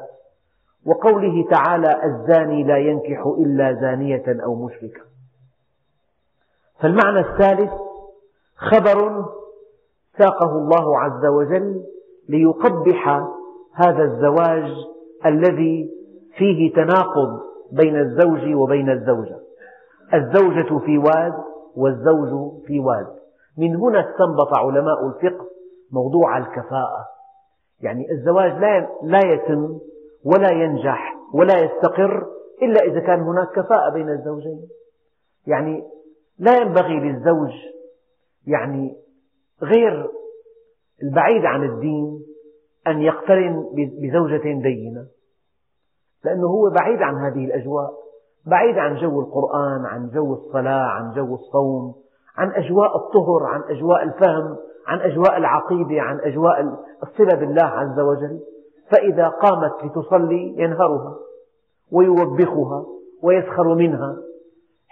وقوله 0.86 1.46
تعالى 1.52 2.04
الزاني 2.04 2.64
لا 2.64 2.78
ينكح 2.78 3.26
إلا 3.38 3.74
زانية 3.74 4.44
أو 4.46 4.66
مشركة 4.66 5.13
فالمعنى 6.84 7.20
الثالث 7.20 7.72
خبر 8.56 9.26
ساقه 10.18 10.58
الله 10.58 11.00
عز 11.00 11.26
وجل 11.26 11.84
ليقبح 12.30 13.28
هذا 13.74 14.04
الزواج 14.04 14.72
الذي 15.26 15.90
فيه 16.38 16.74
تناقض 16.74 17.40
بين 17.72 18.00
الزوج 18.00 18.56
وبين 18.56 18.90
الزوجة. 18.90 19.40
الزوجة 20.14 20.80
في 20.86 20.98
واد 20.98 21.34
والزوج 21.76 22.62
في 22.66 22.80
واد. 22.80 23.08
من 23.58 23.76
هنا 23.76 24.00
استنبط 24.00 24.58
علماء 24.58 25.08
الفقه 25.08 25.46
موضوع 25.92 26.38
الكفاءة. 26.38 27.06
يعني 27.82 28.12
الزواج 28.12 28.52
لا 29.04 29.20
يتم 29.34 29.80
ولا 30.26 30.52
ينجح 30.52 31.16
ولا 31.34 31.60
يستقر 31.60 32.28
إلا 32.62 32.84
إذا 32.84 33.00
كان 33.00 33.22
هناك 33.22 33.50
كفاءة 33.56 33.90
بين 33.94 34.10
الزوجين. 34.10 34.62
يعني 35.48 35.84
لا 36.40 36.58
ينبغي 36.58 37.00
للزوج 37.00 37.52
يعني 38.48 38.96
غير 39.62 40.10
البعيد 41.04 41.46
عن 41.46 41.64
الدين 41.64 42.20
أن 42.88 43.02
يقترن 43.02 43.66
بزوجة 43.76 44.44
دينة 44.44 45.06
لأنه 46.26 46.48
هو 46.48 46.70
بعيد 46.70 47.02
عن 47.02 47.16
هذه 47.16 47.46
الأجواء 47.46 47.92
بعيد 48.46 48.78
عن 48.78 48.96
جو 48.96 49.22
القرآن 49.22 49.86
عن 49.86 50.10
جو 50.10 50.34
الصلاة 50.34 50.84
عن 50.84 51.14
جو 51.16 51.36
الصوم 51.36 51.96
عن 52.38 52.52
أجواء 52.52 52.98
الطهر 52.98 53.44
عن 53.44 53.62
أجواء 53.70 54.04
الفهم 54.04 54.58
عن 54.88 55.00
أجواء 55.00 55.38
العقيدة 55.38 56.02
عن 56.02 56.20
أجواء 56.20 56.62
الصلة 57.04 57.40
بالله 57.40 57.64
عز 57.64 58.00
وجل. 58.00 58.40
فإذا 58.92 59.28
قامت 59.28 59.84
لتصلي 59.84 60.56
ينهرها 60.58 61.16
ويوبخها 61.92 62.86
ويسخر 63.24 63.76
منها. 63.76 64.18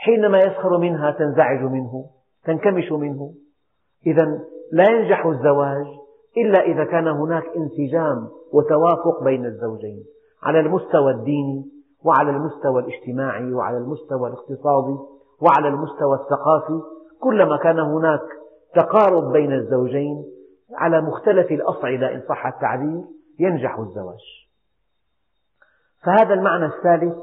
حينما 0.02 0.38
يسخر 0.38 0.78
منها 0.78 1.12
تنزعج 1.12 1.64
منه 1.64 2.06
تنكمش 2.44 2.92
منه. 2.92 3.34
إذا 4.08 4.26
لا 4.72 4.84
ينجح 4.92 5.26
الزواج 5.26 5.86
إلا 6.38 6.62
إذا 6.62 6.84
كان 6.84 7.08
هناك 7.08 7.44
انسجام 7.58 8.28
وتوافق 8.54 9.24
بين 9.24 9.46
الزوجين 9.46 10.04
على 10.44 10.60
المستوى 10.60 11.12
الديني 11.12 11.66
وعلى 12.06 12.30
المستوى 12.30 12.82
الاجتماعي 12.82 13.54
وعلى 13.54 13.78
المستوى 13.78 14.30
الاقتصادي 14.30 14.98
وعلى 15.42 15.68
المستوى 15.68 16.16
الثقافي. 16.16 16.82
كلما 17.20 17.58
كان 17.58 17.80
هناك 17.80 18.22
تقارب 18.76 19.32
بين 19.32 19.54
الزوجين 19.54 20.24
على 20.76 21.02
مختلف 21.02 21.52
الأصعدة 21.52 22.16
إن 22.16 22.22
صح 22.30 22.48
التعبير 22.48 23.02
ينجح 23.40 23.80
الزواج. 23.80 24.20
فهذا 26.06 26.34
المعنى 26.34 26.66
الثالث 26.66 27.14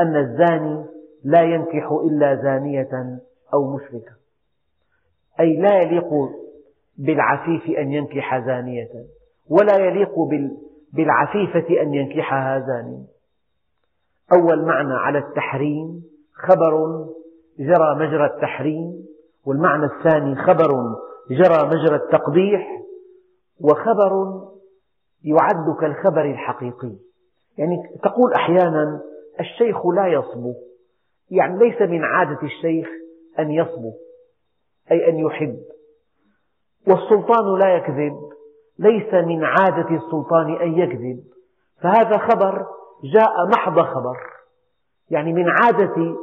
أن 0.00 0.16
الزاني 0.16 0.93
لا 1.24 1.42
ينكح 1.42 1.92
إلا 1.92 2.36
زانية 2.42 3.20
أو 3.54 3.76
مشركة. 3.76 4.12
أي 5.40 5.56
لا 5.56 5.82
يليق 5.82 6.08
بالعفيف 6.98 7.78
أن 7.78 7.92
ينكح 7.92 8.38
زانية 8.38 8.88
ولا 9.50 9.76
يليق 9.76 10.14
بالعفيفة 10.92 11.82
أن 11.82 11.94
ينكحها 11.94 12.58
زاني 12.58 13.06
أول 14.32 14.66
معنى 14.66 14.94
على 14.94 15.18
التحريم 15.18 16.02
خبر 16.34 17.04
جرى 17.58 17.94
مجرى 17.94 18.26
التحريم 18.26 19.04
والمعنى 19.46 19.84
الثاني 19.84 20.36
خبر 20.36 20.68
جرى 21.30 21.66
مجرى 21.66 21.96
التقبيح 21.96 22.80
وخبر 23.60 24.42
يعد 25.24 25.76
كالخبر 25.80 26.24
الحقيقي. 26.24 26.92
يعني 27.58 27.76
تقول 28.02 28.32
أحيانا 28.32 29.00
الشيخ 29.40 29.86
لا 29.86 30.06
يصبو 30.06 30.54
يعني 31.30 31.58
ليس 31.58 31.82
من 31.82 32.04
عادة 32.04 32.38
الشيخ 32.42 32.88
أن 33.38 33.50
يصبو 33.50 33.92
أي 34.90 35.08
أن 35.08 35.18
يحب. 35.18 35.58
والسلطان 36.88 37.58
لا 37.58 37.76
يكذب 37.76 38.14
ليس 38.78 39.14
من 39.14 39.44
عادة 39.44 39.96
السلطان 39.96 40.56
أن 40.56 40.78
يكذب. 40.78 41.24
فهذا 41.82 42.18
خبر 42.18 42.66
جاء 43.14 43.48
محض 43.56 43.80
خبر 43.80 44.16
يعني 45.10 45.32
من 45.32 45.48
عادة 45.48 46.16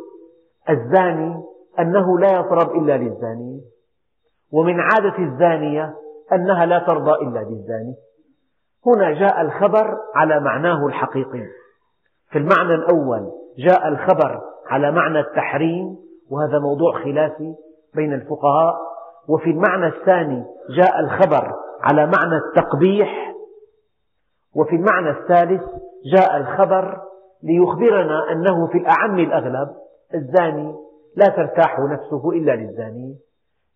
الزاني 0.70 1.44
أنه 1.80 2.20
لا 2.20 2.40
يطرب 2.40 2.76
إلا 2.76 2.98
للزانية 2.98 3.62
ومن 4.52 4.80
عادة 4.80 5.18
الزانية 5.18 5.96
أنها 6.34 6.66
لا 6.66 6.80
ترضى 6.80 7.12
إلا 7.12 7.40
للزاني 7.40 7.96
هنا 8.86 9.12
جاء 9.20 9.42
الخبر 9.42 9.98
على 10.16 10.40
معناه 10.40 10.86
الحقيقي. 10.88 11.46
في 12.32 12.38
المعنى 12.38 12.76
الأول 12.76 13.32
جاء 13.58 13.88
الخبر 13.88 14.51
على 14.72 14.92
معنى 14.92 15.20
التحريم 15.20 15.98
وهذا 16.30 16.60
موضوع 16.60 17.04
خلافي 17.04 17.56
بين 17.96 18.14
الفقهاء. 18.14 18.76
وفي 19.28 19.50
المعنى 19.50 19.88
الثاني 19.88 20.46
جاء 20.78 21.00
الخبر 21.00 21.54
على 21.82 22.06
معنى 22.06 22.36
التقبيح. 22.38 23.34
وفي 24.56 24.76
المعنى 24.76 25.10
الثالث 25.10 25.62
جاء 26.16 26.38
الخبر 26.38 27.02
ليخبرنا 27.44 28.32
أنه 28.32 28.68
في 28.68 28.78
الأعم 28.78 29.20
الأغلب 29.20 29.70
الزاني 30.14 30.76
لا 31.16 31.26
ترتاح 31.26 31.80
نفسه 31.80 32.30
إلا 32.30 32.56
للزانية 32.56 33.14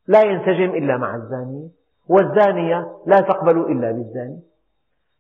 لا 0.08 0.21
ينسجم 0.21 0.75
إلا 0.75 0.97
مع 0.97 1.15
الزانية 1.15 1.67
والزانية 2.10 2.88
لا 3.05 3.19
تقبل 3.19 3.58
إلا 3.58 3.91
بالزاني 3.91 4.39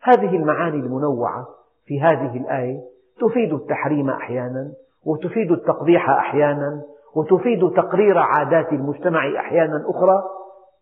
هذه 0.01 0.35
المعاني 0.35 0.77
المنوعة 0.77 1.47
في 1.85 2.01
هذه 2.01 2.37
الآية 2.37 2.81
تفيد 3.21 3.53
التحريم 3.53 4.09
أحيانا 4.09 4.71
وتفيد 5.05 5.51
التقبيح 5.51 6.09
أحيانا 6.09 6.83
وتفيد 7.15 7.71
تقرير 7.75 8.17
عادات 8.17 8.71
المجتمع 8.71 9.39
أحيانا 9.39 9.85
أخرى 9.89 10.23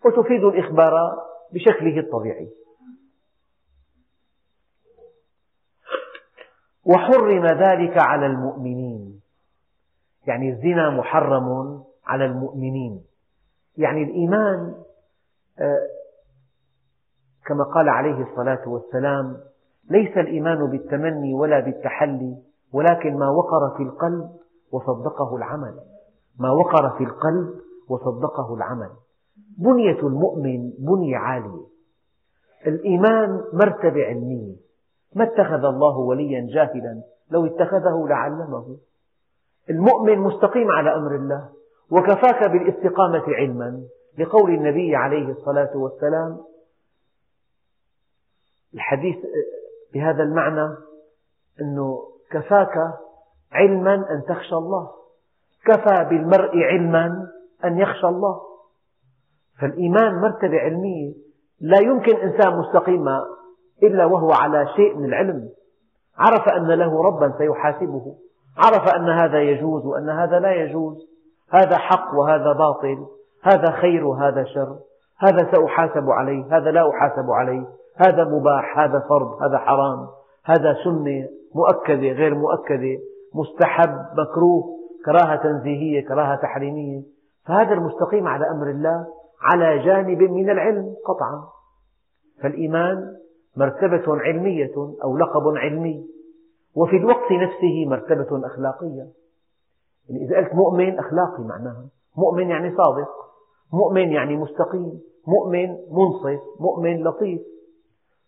وتفيد 0.06 0.44
الإخبار 0.44 0.94
بشكله 1.54 2.00
الطبيعي. 2.00 2.50
وحرم 6.86 7.46
ذلك 7.46 7.98
على 7.98 8.26
المؤمنين. 8.26 9.22
يعني 10.28 10.50
الزنا 10.50 10.90
محرم 10.90 11.80
على 12.06 12.26
المؤمنين. 12.26 13.04
يعني 13.78 14.04
الإيمان 14.04 14.76
آه، 15.60 15.88
كما 17.46 17.64
قال 17.64 17.90
عليه 17.90 18.24
الصلاة 18.24 18.70
والسلام 18.70 19.38
ليس 19.90 20.18
الإيمان 20.18 20.70
بالتمني 20.72 21.34
ولا 21.34 21.60
بالتحلي. 21.60 22.38
ولكن 22.74 23.18
ما 23.18 23.30
وقر 23.30 23.78
في 23.78 23.84
القلب 23.84 24.30
وصدقه 24.72 25.36
العمل. 25.36 25.80
ما 26.40 26.52
وقر 26.52 26.90
في 26.98 27.04
القلب 27.04 27.54
وصدقه 27.90 28.54
العمل. 28.54 28.90
بنية 29.58 30.00
المؤمن 30.00 30.72
بنية 30.80 31.18
عالية 31.18 31.66
الإيمان 32.68 33.44
مرتبة 33.54 34.06
علمية 34.06 34.56
ما 35.16 35.24
اتخذ 35.24 35.66
الله 35.66 35.98
وليا 35.98 36.48
جاهلا. 36.54 37.04
لو 37.32 37.46
اتخذه 37.46 38.06
لعلمه. 38.08 38.78
المؤمن 39.70 40.20
مستقيم 40.20 40.72
على 40.72 40.96
أمر 40.96 41.16
الله. 41.16 41.50
وكفاك 41.92 42.52
بالاستقامة 42.52 43.24
علما. 43.28 43.84
لقول 44.18 44.54
النبي 44.54 44.96
عليه 44.96 45.32
الصلاة 45.32 45.78
والسلام. 45.78 46.40
الحديث 48.74 49.18
بهذا 49.94 50.24
المعنى 50.24 50.76
أنه 51.62 52.13
كفاك 52.34 52.76
علما 53.52 53.94
أن 53.94 54.24
تخشى 54.28 54.56
الله. 54.56 54.90
كفى 55.66 56.04
بالمرء 56.10 56.58
علما 56.58 57.28
أن 57.66 57.78
يخشى 57.78 58.08
الله. 58.08 58.42
فالإيمان 59.62 60.22
مرتبة 60.22 60.60
علمية. 60.60 61.14
لا 61.62 61.78
يمكن 61.82 62.16
إنسان 62.16 62.58
مستقيم 62.58 63.06
إلا 63.84 64.06
وهو 64.06 64.32
على 64.32 64.68
شيء 64.76 64.98
من 64.98 65.06
العلم. 65.06 65.50
عرف 66.18 66.50
أن 66.50 66.68
له 66.68 67.04
ربا 67.04 67.34
سيحاسبه. 67.38 68.16
عرف 68.58 68.96
أن 68.96 69.10
هذا 69.10 69.42
يجوز 69.42 69.86
وأن 69.86 70.10
هذا 70.10 70.40
لا 70.40 70.52
يجوز. 70.52 70.98
هذا 71.52 71.78
حق 71.78 72.14
وهذا 72.14 72.54
باطل. 72.54 73.06
هذا 73.44 73.72
خير 73.72 74.06
وهذا 74.06 74.44
شر. 74.44 74.78
هذا 75.20 75.52
سأحاسب 75.52 76.10
عليه. 76.10 76.46
هذا 76.58 76.72
لا 76.72 76.90
أحاسب 76.90 77.32
عليه. 77.32 77.66
هذا 78.08 78.24
مباح. 78.24 78.80
هذا 78.80 79.00
فرض. 79.10 79.44
هذا 79.44 79.58
حرام. 79.58 80.08
هذا 80.46 80.76
سنة 80.84 81.28
مؤكدة 81.56 82.12
غير 82.12 82.36
مؤكدة 82.36 83.00
مستحب 83.36 84.00
مكروه 84.18 84.80
كراهة 85.06 85.44
تنزيهية 85.44 86.08
كراهة 86.08 86.36
تحريمية. 86.36 87.02
فهذا 87.46 87.74
المستقيم 87.74 88.28
على 88.28 88.50
أمر 88.50 88.70
الله 88.70 89.08
على 89.42 89.86
جانب 89.86 90.22
من 90.22 90.50
العلم 90.50 90.96
قطعا. 91.06 91.44
فالإيمان 92.42 93.16
مرتبة 93.58 94.04
علمية 94.08 94.74
أو 95.04 95.18
لقب 95.18 95.58
علمي 95.58 96.06
وفي 96.76 96.98
الوقت 96.98 97.32
نفسه 97.32 97.86
مرتبة 97.88 98.48
أخلاقية. 98.48 99.08
يعني 100.10 100.26
إذا 100.26 100.38
قلت 100.38 100.54
مؤمن 100.54 101.00
أخلاقي 101.00 101.44
معناها. 101.44 101.86
مؤمن 102.18 102.50
يعني 102.50 102.76
صادق 102.76 103.10
مؤمن 103.74 104.12
يعني 104.12 104.38
مستقيم 104.38 105.02
مؤمن 105.28 105.70
منصف 105.70 106.42
مؤمن 106.60 107.04
لطيف. 107.04 107.42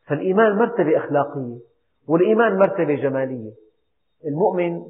فالإيمان 0.07 0.55
مرتبة 0.55 0.97
أخلاقية. 0.97 1.74
والإيمان 2.08 2.60
مرتبة 2.60 2.96
جمالية. 2.96 3.52
المؤمن 4.26 4.82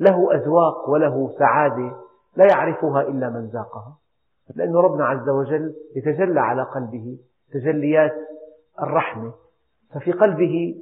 له 0.00 0.34
أذواق 0.34 0.90
وله 0.90 1.30
سعادة 1.38 1.96
لا 2.36 2.44
يعرفها 2.44 3.02
إلا 3.02 3.30
من 3.30 3.46
ذاقها. 3.46 3.98
لأن 4.56 4.76
ربنا 4.76 5.06
عز 5.06 5.28
وجل 5.28 5.74
يتجلى 5.96 6.40
على 6.40 6.62
قلبه 6.62 7.18
تجليات 7.52 8.14
الرحمة. 8.82 9.32
ففي 9.94 10.12
قلبه 10.12 10.74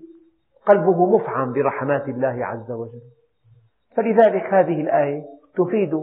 قلبه 0.67 1.17
مفعم 1.17 1.53
برحمات 1.53 2.09
الله 2.09 2.47
عز 2.47 2.71
وجل. 2.71 3.03
فلذلك 3.97 4.55
هذه 4.55 4.81
الآية 4.81 5.23
تفيد 5.57 5.95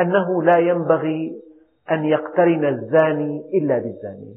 أنه 0.00 0.42
لا 0.42 0.58
ينبغي 0.58 1.42
أن 1.90 2.04
يقترن 2.04 2.64
الزاني 2.64 3.50
إلا 3.54 3.78
بالزانية 3.78 4.34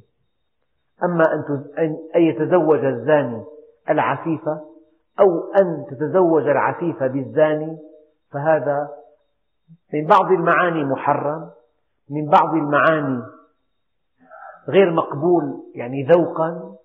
أما 1.04 1.24
أن 2.16 2.22
يتزوج 2.22 2.86
الزاني 2.86 3.44
العفيفة 3.89 4.62
أو 5.19 5.54
أن 5.54 5.86
تتزوج 5.89 6.43
العفيفة 6.43 7.08
بالزاني 7.08 7.78
فهذا 8.32 8.89
من 9.93 10.06
بعض 10.06 10.32
المعاني 10.32 10.84
محرم 10.84 11.52
من 12.10 12.30
بعض 12.30 12.54
المعاني 12.54 13.23
غير 14.69 14.93
مقبول 14.93 15.71
يعني 15.76 16.04
ذوقا 16.04 16.78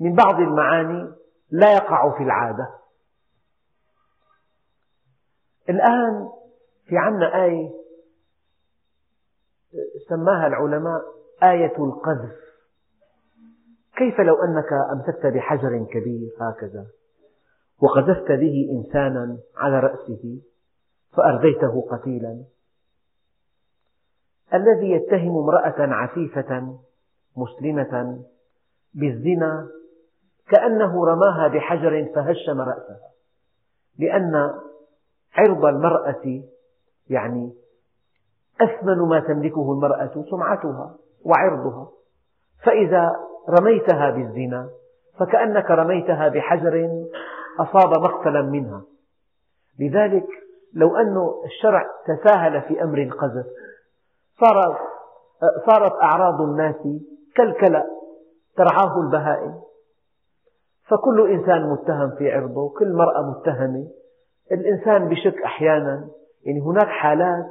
من 0.00 0.14
بعض 0.14 0.34
المعاني 0.34 1.12
لا 1.50 1.72
يقع 1.72 2.16
في 2.16 2.22
العادة. 2.22 2.68
الآن 5.68 6.28
في 6.86 6.98
عنا 6.98 7.44
آية 7.44 7.70
سماها 10.08 10.46
العلماء 10.46 11.00
آية 11.42 11.76
القذف. 11.78 12.49
كيف 14.00 14.20
لو 14.20 14.34
أنك 14.34 14.72
أمسكت 14.92 15.26
بحجر 15.26 15.86
كبير 15.90 16.30
هكذا 16.40 16.86
وقذفت 17.82 18.32
به 18.32 18.68
إنسانا 18.72 19.38
على 19.56 19.80
رأسه 19.80 20.40
فأرديته 21.12 21.88
قتيلا؟ 21.90 22.44
الذي 24.54 24.90
يتهم 24.90 25.38
امرأة 25.38 25.94
عفيفة 25.94 26.78
مسلمة 27.36 28.24
بالزنا 28.94 29.68
كأنه 30.48 31.06
رماها 31.06 31.48
بحجر 31.48 32.12
فهشم 32.14 32.60
رأسها 32.60 33.10
لأن 33.98 34.50
عرض 35.34 35.64
المرأة 35.64 36.42
يعني 37.10 37.52
أثمن 38.60 38.98
ما 39.08 39.20
تملكه 39.20 39.72
المرأة 39.72 40.24
سمعتها 40.30 40.96
وعرضها 41.24 41.88
فإذا 42.64 43.29
رميتها 43.48 44.10
بالزنا 44.10 44.68
فكأنك 45.18 45.70
رميتها 45.70 46.28
بحجر 46.28 47.04
أصاب 47.60 48.02
مقتلا 48.02 48.42
منها. 48.42 48.82
لذلك 49.80 50.26
لو 50.74 50.96
أن 50.96 51.30
الشرع 51.44 51.86
تساهل 52.06 52.62
في 52.62 52.82
أمر 52.82 52.98
القذف 52.98 53.46
صارت, 54.40 54.78
صارت 55.66 55.92
أعراض 56.02 56.40
الناس 56.40 56.76
كالكلأ 57.34 57.86
ترعاه 58.56 59.00
البهائم. 59.00 59.54
فكل 60.88 61.30
إنسان 61.30 61.70
متهم 61.70 62.10
في 62.18 62.32
عرضه 62.32 62.68
كل 62.78 62.92
مرأة 62.92 63.30
متهمة. 63.30 63.86
الإنسان 64.52 65.08
بشك 65.08 65.42
أحيانا 65.44 66.08
يعني 66.44 66.60
هناك 66.60 66.86
حالات 66.86 67.46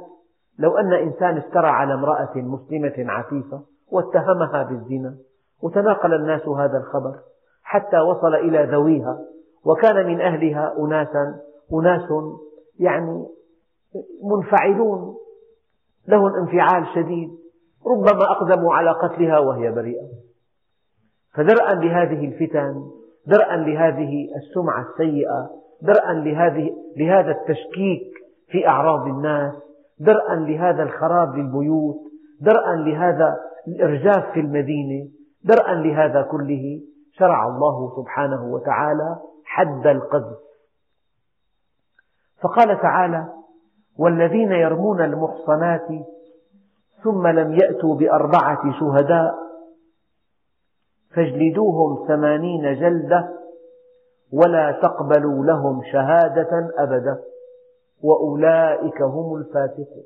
لو 0.58 0.78
أن 0.78 0.92
إنسان 0.92 1.36
افترى 1.36 1.66
على 1.66 1.94
امرأة 1.94 2.32
مسلمة 2.36 3.12
عفيفة 3.12 3.62
واتهمها 3.92 4.62
بالزنا 4.62 5.16
وتناقل 5.62 6.14
الناس 6.14 6.48
هذا 6.48 6.78
الخبر 6.78 7.14
حتى 7.62 8.00
وصل 8.00 8.34
إلى 8.34 8.68
ذويها 8.72 9.18
وكان 9.64 10.06
من 10.06 10.20
أهلها 10.20 10.74
أناسا 10.78 11.40
أناس 11.72 12.08
يعني 12.78 13.26
منفعلون 14.22 15.16
لهم 16.08 16.34
انفعال 16.34 16.86
شديد 16.94 17.30
ربما 17.86 18.22
أقدموا 18.22 18.74
على 18.74 18.90
قتلها 18.90 19.38
وهي 19.38 19.70
بريئة. 19.70 20.08
فدرءا 21.34 21.74
لهذه 21.74 22.24
الفتن 22.24 22.82
درءا 23.26 23.56
لهذه 23.56 24.28
السمعة 24.36 24.86
السيئة 24.90 25.50
درءا 25.82 26.12
لهذه 26.12 26.70
لهذا 26.96 27.30
التشكيك 27.30 28.12
في 28.48 28.66
أعراض 28.66 29.06
الناس 29.06 29.54
درءا 29.98 30.34
لهذا 30.34 30.82
الخراب 30.82 31.36
للبيوت 31.36 31.96
درءا 32.40 32.74
لهذا 32.76 33.36
الإرجاف 33.68 34.32
في 34.32 34.40
المدينة. 34.40 35.08
درءا 35.44 35.74
لهذا 35.74 36.22
كله 36.22 36.80
شرع 37.12 37.46
الله 37.46 37.96
سبحانه 37.96 38.44
وتعالى 38.44 39.18
حد 39.44 39.86
القذف. 39.86 40.38
فقال 42.42 42.80
تعالى 42.80 43.32
والذين 43.98 44.52
يرمون 44.52 45.04
المحصنات 45.04 45.88
ثم 47.04 47.26
لم 47.26 47.52
يأتوا 47.52 47.96
بأربعة 47.96 48.80
شهداء 48.80 49.34
فاجلدوهم 51.14 52.06
ثمانين 52.08 52.80
جلدة 52.80 53.40
ولا 54.32 54.80
تقبلوا 54.82 55.44
لهم 55.44 55.82
شهادة 55.92 56.70
أبدا 56.78 57.22
وأولئك 58.02 59.02
هم 59.02 59.36
الفاسقون. 59.36 60.04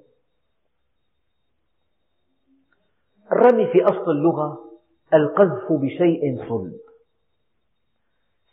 الرمي 3.32 3.66
في 3.72 3.84
أصل 3.84 4.10
اللغة 4.10 4.73
القذف 5.14 5.72
بشيء 5.72 6.48
صلب. 6.48 6.72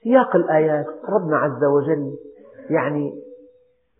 سياق 0.03 0.35
الآيات 0.35 0.85
ربنا 1.09 1.37
عز 1.37 1.63
وجل 1.63 2.17
يعني 2.69 3.13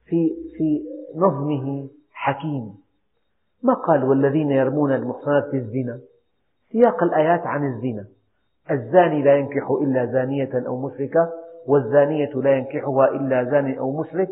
في 0.05 0.29
في 0.57 0.83
نظمه 1.15 1.89
حكيم. 2.11 2.73
ما 3.63 3.73
قال 3.73 4.03
والذين 4.03 4.51
يرمون 4.51 4.93
المحصنات 4.93 5.51
بالزنا 5.51 5.99
سياق 6.71 7.03
الآيات 7.03 7.41
عن 7.47 7.73
الزنا. 7.73 8.05
الزاني 8.71 9.21
لا 9.23 9.35
ينكح 9.35 9.71
إلا 9.81 10.05
زانية 10.05 10.67
أو 10.67 10.87
مشركة 10.87 11.29
والزانية 11.67 12.33
لا 12.35 12.57
ينكحها 12.57 13.07
إلا 13.07 13.43
زان 13.43 13.77
أو 13.77 14.01
مشرك 14.01 14.29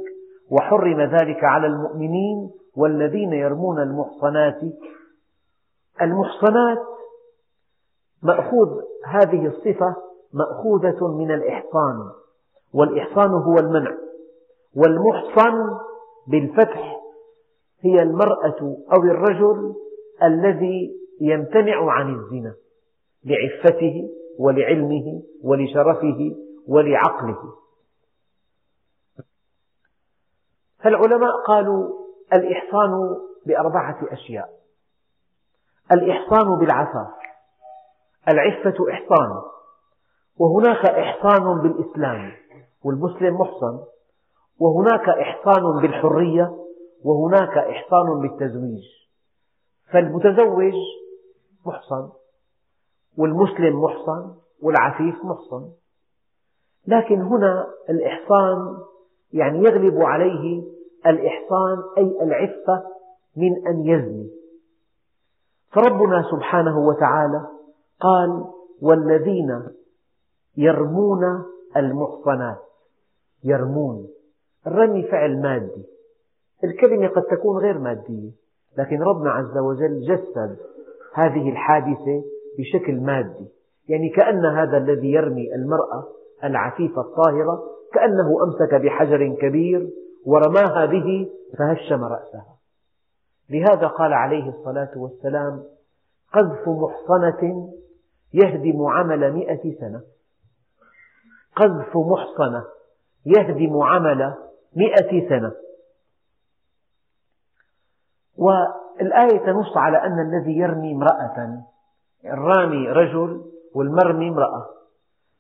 وحرم 0.52 1.02
ذلك 1.02 1.44
على 1.44 1.68
المؤمنين 1.68 2.52
والذين 2.78 3.34
يرمون 3.34 3.82
المحصنات. 3.82 4.62
المحصنات 6.02 6.78
مأخوذ 8.24 8.82
هذه 9.06 9.46
الصفة 9.48 9.96
مأخوذة 10.34 11.08
من 11.08 11.32
الإحصان 11.32 12.12
والإحصان 12.74 13.30
هو 13.30 13.56
المنع 13.60 13.98
والمحصن 14.76 15.78
بالفتح 16.28 17.00
هي 17.82 18.02
المرأة 18.02 18.78
أو 18.94 19.04
الرجل 19.04 19.76
الذي 20.24 20.96
يمتنع 21.22 21.92
عن 21.92 22.16
الزنا 22.16 22.56
لعفته 23.26 24.10
ولعلمه 24.40 25.22
ولشرفه 25.44 26.36
ولعقله. 26.68 27.54
فالعلماء 30.84 31.32
قالوا 31.48 32.00
الإحصان 32.34 33.16
بأربعة 33.46 34.00
أشياء 34.12 34.50
الإحصان 35.92 36.60
بالعفاف 36.60 37.29
العفة 38.28 38.92
إحصان. 38.92 39.42
وهناك 40.38 40.86
إحصان 40.86 41.62
بالإسلام 41.62 42.32
والمسلم 42.84 43.36
محصن 43.42 43.80
وهناك 44.60 45.10
إحصان 45.10 45.82
بالحرية 45.82 46.56
وهناك 47.04 47.58
إحصان 47.58 48.20
بالتزويج. 48.22 48.84
فالمتزوج 49.92 50.74
محصن 51.66 52.10
والمسلم 53.18 53.82
محصن 53.84 54.36
والعفيف 54.62 55.16
محصن. 55.24 55.70
لكن 56.88 57.22
هنا 57.22 57.68
الإحصان 57.90 58.78
يعني 59.34 59.60
يغلب 59.60 60.02
عليه 60.02 60.64
الإحصان 61.08 61.84
أي 61.98 62.24
العفة 62.24 62.84
من 63.38 63.68
أن 63.68 63.86
يزني. 63.86 64.30
فربنا 65.72 66.24
سبحانه 66.32 66.80
وتعالى 66.80 67.59
قال 68.00 68.44
والذين 68.82 69.64
يرمون 70.58 71.44
المحصنات. 71.78 72.58
يرمون. 73.44 74.08
الرمي 74.68 75.04
فعل 75.04 75.42
مادي. 75.42 75.86
الكلمة 76.64 77.08
قد 77.08 77.24
تكون 77.24 77.58
غير 77.58 77.78
مادية 77.78 78.32
لكن 78.78 79.02
ربنا 79.02 79.32
عز 79.32 79.58
وجل 79.58 80.02
جسد 80.02 80.58
هذه 81.14 81.50
الحادثة 81.50 82.24
بشكل 82.58 83.02
مادي. 83.02 83.48
يعني 83.90 84.10
كأن 84.10 84.46
هذا 84.46 84.78
الذي 84.78 85.12
يرمي 85.12 85.56
المرأة 85.56 86.08
العفيفة 86.44 87.02
الطاهرة 87.02 87.64
كأنه 87.94 88.44
أمسك 88.44 88.76
بحجر 88.76 89.36
كبير 89.42 89.90
ورماها 90.26 90.86
به 90.86 91.30
فهشم 91.58 92.04
رأسها. 92.04 92.56
لهذا 93.50 93.88
قال 93.88 94.14
عليه 94.14 94.50
الصلاة 94.50 94.92
والسلام 94.96 95.64
قذف 96.34 96.70
محصنة 96.70 97.70
يهدم 98.34 98.86
عمل 98.86 99.34
مئة 99.34 99.80
سنة. 99.80 100.02
قذف 101.56 101.98
محصنة 101.98 102.66
يهدم 103.26 103.82
عمل 103.82 104.36
مئة 104.76 105.30
سنة. 105.30 105.52
والآية 108.38 109.38
تنص 109.46 109.78
على 109.78 109.98
أن 109.98 110.20
الذي 110.20 110.58
يرمي 110.58 110.92
امرأة 110.92 111.64
الرامي 112.26 112.90
رجل 112.90 113.52
والمرمي 113.76 114.30
امرأة. 114.30 114.66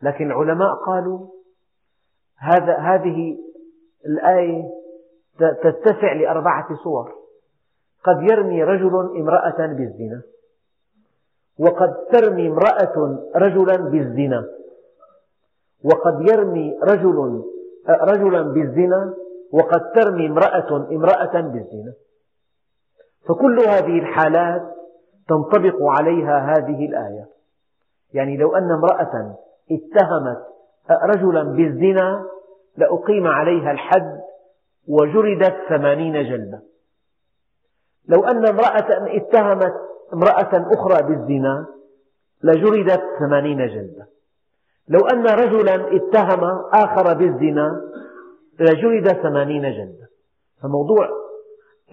لكن 0.01 0.31
العلماء 0.31 0.73
قالوا 0.73 1.27
هذا 2.37 2.77
هذه 2.77 3.37
الآية 4.05 4.63
تتسع 5.37 6.13
لأربعة 6.13 6.75
صور. 6.83 7.13
قد 8.03 8.31
يرمي 8.31 8.63
رجل 8.63 9.17
امرأة 9.19 9.67
بالزنا. 9.67 10.21
وقد 11.59 11.93
ترمي 12.11 12.47
امرأة 12.47 13.19
رجلا 13.35 13.75
بالزنا. 13.75 14.45
وقد 15.83 16.29
يرمي 16.29 16.79
رجل 16.83 17.43
رجلا 17.89 18.41
بالزنا 18.41 19.13
وقد 19.51 19.91
ترمي 19.95 20.27
امرأة 20.27 20.87
امرأة 20.91 21.41
بالزنا. 21.41 21.93
فكل 23.27 23.59
هذه 23.59 23.99
الحالات 23.99 24.61
تنطبق 25.27 25.75
عليها 25.81 26.39
هذه 26.39 26.85
الآية. 26.85 27.25
يعني 28.13 28.37
لو 28.37 28.55
أن 28.55 28.71
امرأة 28.71 29.35
اتهمت 29.71 30.45
رجلا 31.03 31.43
بالزنا 31.43 32.25
لأقيم 32.77 33.27
عليها 33.27 33.71
الحد 33.71 34.19
وجلدت 34.87 35.55
ثمانين 35.69 36.13
جلدة. 36.13 36.61
لو 38.07 38.23
أن 38.23 38.47
امرأة 38.47 39.17
اتهمت 39.17 39.88
امرأة 40.13 40.73
أخرى 40.73 41.07
بالزنا 41.07 41.67
لجلدت 42.43 43.01
ثمانين 43.19 43.67
جلدة. 43.67 44.07
لو 44.87 44.99
أن 44.99 45.27
رجلا 45.27 45.95
اتهم 45.95 46.43
آخر 46.73 47.13
بالزنا 47.13 47.81
لجلد 48.59 49.07
ثمانين 49.07 49.61
جلدة. 49.61 50.09
فموضوع 50.61 51.09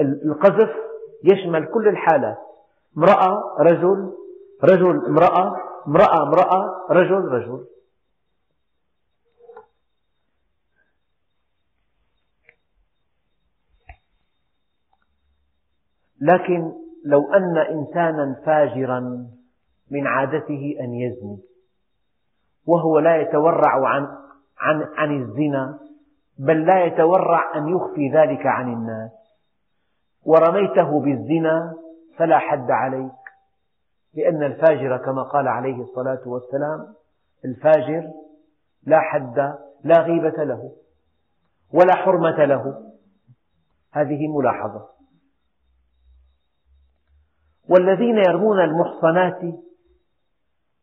القذف 0.00 0.70
يشمل 1.24 1.66
كل 1.66 1.88
الحالات. 1.88 2.38
امرأة 2.96 3.56
رجل 3.58 4.12
رجل 4.64 5.06
امرأة 5.06 5.56
امرأة 5.86 6.22
امرأة 6.22 6.86
رجل 6.90 7.24
رجل. 7.24 7.64
لكن 16.20 16.85
لو 17.06 17.32
أن 17.32 17.58
إنسانا 17.58 18.42
فاجرا 18.46 19.00
من 19.90 20.06
عادته 20.06 20.76
أن 20.80 20.94
يزني 20.94 21.38
وهو 22.66 22.98
لا 22.98 23.16
يتورع 23.16 23.88
عن, 23.88 24.06
عن, 24.58 24.88
عن 24.96 25.22
الزنا 25.22 25.78
بل 26.38 26.66
لا 26.66 26.84
يتورع 26.84 27.56
أن 27.56 27.68
يخفي 27.68 28.08
ذلك 28.08 28.46
عن 28.46 28.72
الناس. 28.72 29.10
ورميته 30.24 31.00
بالزنا 31.00 31.74
فلا 32.18 32.38
حد 32.38 32.70
عليك 32.70 33.12
لأن 34.14 34.42
الفاجر 34.42 34.96
كما 34.96 35.22
قال 35.22 35.48
عليه 35.48 35.82
الصلاة 35.82 36.20
والسلام 36.26 36.94
الفاجر 37.44 38.10
لا 38.86 39.00
حد 39.00 39.38
لا 39.84 40.00
غيبة 40.00 40.44
له 40.44 40.72
ولا 41.74 41.94
حرمة 41.94 42.44
له. 42.44 42.92
هذه 43.92 44.28
ملاحظة. 44.38 44.95
والذين 47.70 48.16
يرمون 48.16 48.60
المحصنات 48.60 49.40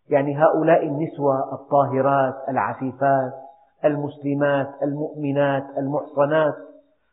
يعني 0.10 0.38
هؤلاء 0.38 0.86
النسوة 0.86 1.54
الطاهرات 1.54 2.50
العفيفات 2.50 3.34
المسلمات 3.86 4.84
المؤمنات 4.84 5.63
المحصنات 5.78 6.56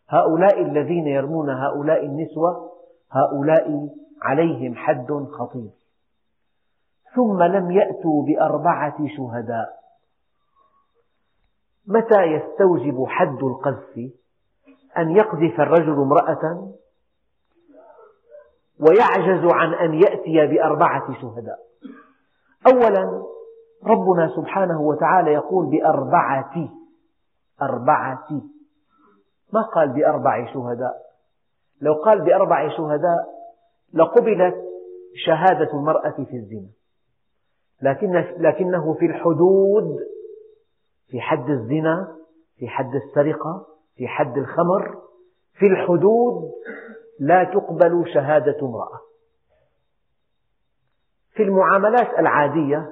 هؤلاء 0.09 0.63
الذين 0.63 1.07
يرمون 1.07 1.51
هؤلاء 1.51 2.07
النسوة 2.07 2.71
هؤلاء 3.13 3.89
عليهم 4.23 4.75
حد 4.77 5.13
خطير. 5.39 5.71
ثم 7.15 7.43
لم 7.43 7.71
يأتوا 7.71 8.27
بأربعة 8.27 8.97
شهداء. 9.17 9.81
متى 11.87 12.23
يستوجب 12.23 13.05
حد 13.07 13.43
القذف؟ 13.43 14.13
أن 14.99 15.11
يقذف 15.11 15.61
الرجل 15.61 15.93
امرأة 15.93 16.73
ويعجز 18.89 19.53
عن 19.53 19.75
أن 19.75 19.95
يأتي 19.95 20.47
بأربعة 20.47 21.21
شهداء. 21.21 21.59
أولا 22.73 23.23
ربنا 23.85 24.29
سبحانه 24.37 24.81
وتعالى 24.81 25.33
يقول 25.33 25.71
بأربعة 25.71 26.69
أربعة. 27.63 28.29
ما 29.53 29.63
قال 29.63 29.89
بأربع 29.89 30.53
شهداء؟ 30.53 30.97
لو 31.81 31.95
قال 31.95 32.25
بأربع 32.25 32.69
شهداء 32.77 33.27
لقبلت 33.95 34.55
شهادة 35.27 35.71
المرأة 35.75 36.11
في 36.11 36.37
الزنا. 36.37 36.69
لكن 37.83 38.13
لكنه 38.39 38.95
في 38.95 39.07
الحدود 39.07 39.99
في 41.09 41.21
حد 41.21 41.51
الزنا 41.51 42.17
في 42.59 42.69
حد 42.69 42.95
السرقة 42.95 43.67
في 43.97 44.09
حد 44.09 44.37
الخمر 44.39 44.99
في 45.55 45.67
الحدود 45.67 46.51
لا 47.21 47.45
تقبل 47.45 48.05
شهادة 48.15 48.57
امرأة. 48.63 49.01
في 51.33 51.43
المعاملات 51.43 52.19
العادية 52.19 52.91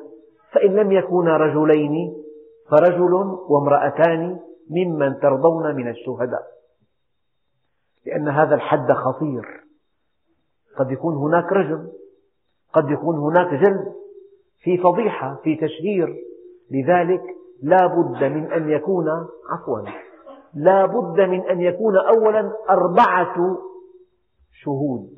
فإن 0.52 0.70
لم 0.70 0.92
يكونا 0.92 1.36
رجلين 1.36 2.14
فرجل 2.70 3.12
وامرأتان 3.48 4.40
ممن 4.70 5.20
ترضون 5.20 5.76
من 5.76 5.88
الشهداء. 5.88 6.42
لأن 8.06 8.28
هذا 8.28 8.54
الحد 8.54 8.92
خطير. 8.92 9.64
قد 10.76 10.90
يكون 10.90 11.14
هناك 11.14 11.52
رجل 11.52 11.92
قد 12.72 12.90
يكون 12.90 13.18
هناك 13.18 13.54
جلد 13.54 13.92
في 14.62 14.78
فضيحة 14.78 15.40
في 15.42 15.56
تشهير. 15.56 16.16
لذلك 16.70 17.22
لا 17.62 17.86
بد 17.86 18.24
من 18.24 18.52
أن 18.52 18.70
يكون 18.70 19.06
عفوا 19.50 19.80
لا 20.54 20.86
بد 20.86 21.20
من 21.20 21.40
أن 21.40 21.60
يكون 21.60 21.96
أولا 21.96 22.52
أربعة 22.70 23.58
شهود. 24.64 25.10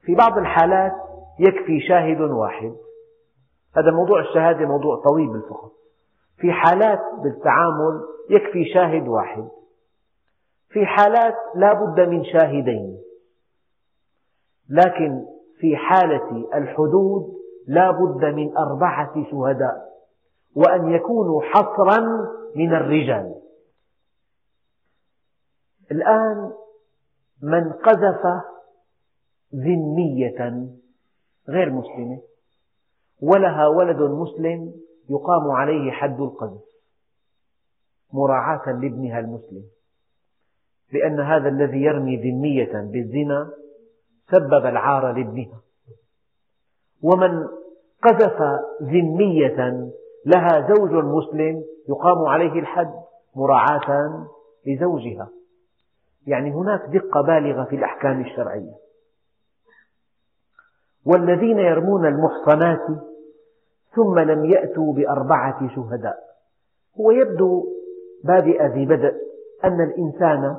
في 0.00 0.14
بعض 0.14 0.38
الحالات 0.38 0.92
يكفي 1.38 1.80
شاهد 1.88 2.20
واحد. 2.20 2.74
هذا 3.76 3.90
موضوع 3.90 4.20
الشهادة 4.20 4.66
موضوع 4.66 5.02
طويل 5.02 5.28
بالفقه. 5.28 5.72
في 6.36 6.52
حالات 6.52 7.00
بالتعامل 7.22 8.00
يكفي 8.30 8.64
شاهد 8.74 9.08
واحد. 9.08 9.48
في 10.68 10.86
حالات 10.86 11.34
لا 11.54 11.72
بد 11.72 12.00
من 12.00 12.24
شاهدين. 12.24 12.98
لكن 14.70 15.24
في 15.58 15.76
حالة 15.76 16.48
الحدود 16.54 17.32
لا 17.66 17.90
بد 17.90 18.24
من 18.24 18.56
أربعة 18.56 19.14
شهداء 19.30 19.92
وأن 20.56 20.92
يكونوا 20.92 21.42
حصرا 21.42 22.00
من 22.56 22.74
الرجال. 22.74 23.34
الآن 25.90 26.52
من 27.42 27.72
قذف 27.72 28.42
ذمية 29.54 30.68
غير 31.48 31.70
مسلمة 31.70 32.20
ولها 33.22 33.66
ولد 33.66 34.02
مسلم 34.02 34.74
يقام 35.10 35.50
عليه 35.50 35.90
حد 35.90 36.20
القذف 36.20 36.62
مراعاة 38.12 38.72
لابنها 38.72 39.18
المسلم 39.18 39.62
لأن 40.92 41.20
هذا 41.20 41.48
الذي 41.48 41.82
يرمي 41.82 42.16
ذمية 42.16 42.72
بالزنا 42.72 43.50
سبب 44.30 44.66
العار 44.66 45.12
لابنها. 45.12 45.60
ومن 47.02 47.46
قذف 48.02 48.38
ذمية 48.82 49.90
لها 50.26 50.74
زوج 50.74 50.90
مسلم 50.90 51.64
يقام 51.88 52.18
عليه 52.26 52.60
الحد 52.60 52.92
مراعاة 53.36 54.26
لزوجها. 54.66 55.28
يعني 56.26 56.50
هناك 56.50 56.80
دقة 56.86 57.20
بالغة 57.20 57.64
في 57.64 57.76
الأحكام 57.76 58.20
الشرعية. 58.20 58.72
والذين 61.06 61.58
يرمون 61.58 62.06
المحصنات 62.06 62.86
ثم 63.94 64.18
لم 64.18 64.44
يأتوا 64.44 64.92
بأربعة 64.92 65.68
شهداء. 65.74 66.18
هو 67.00 67.10
يبدو 67.10 67.64
بادئ 68.24 68.66
ذي 68.66 68.86
بدء 68.86 69.14
أن 69.64 69.80
الإنسان 69.80 70.56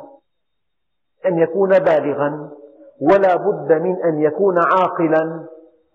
أن 1.25 1.39
يكون 1.39 1.69
بالغا 1.69 2.51
ولا 3.01 3.35
بد 3.35 3.71
من 3.71 4.03
أن 4.03 4.21
يكون 4.21 4.57
عاقلا. 4.57 5.45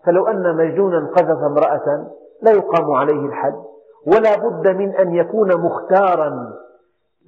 فلو 0.05 0.27
أن 0.27 0.55
مجنونا 0.55 1.07
قذف 1.07 1.43
امرأة 1.43 2.11
لا 2.41 2.51
يقام 2.51 2.91
عليه 2.91 3.25
الحد. 3.25 3.63
ولا 4.07 4.35
بد 4.35 4.67
من 4.67 4.95
أن 4.95 5.15
يكون 5.15 5.61
مختارا 5.61 6.53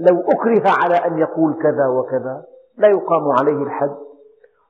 لو 0.10 0.22
أكره 0.22 0.64
على 0.84 0.96
أن 0.96 1.18
يقول 1.18 1.54
كذا 1.62 1.88
وكذا 1.88 2.46
لا 2.78 2.88
يقام 2.88 3.32
عليه 3.40 3.64
الحد 3.64 3.96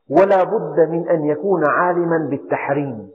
ولا 0.09 0.43
بد 0.43 0.79
من 0.89 1.09
أن 1.09 1.25
يكون 1.25 1.65
عالما 1.65 2.27
بالتحريم. 2.29 3.11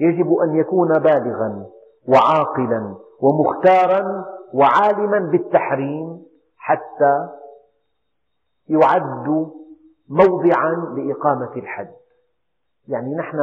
يجب 0.00 0.32
أن 0.34 0.56
يكون 0.56 0.88
بالغا 0.88 1.66
وعاقلا 2.08 2.94
ومختارا 3.20 4.24
وعالما 4.54 5.18
بالتحريم 5.18 6.22
حتى 6.56 7.28
يعد 8.68 9.50
موضعا 10.08 10.94
لإقامة 10.96 11.52
الحد. 11.56 11.90
يعني 12.88 13.14
نحن 13.14 13.38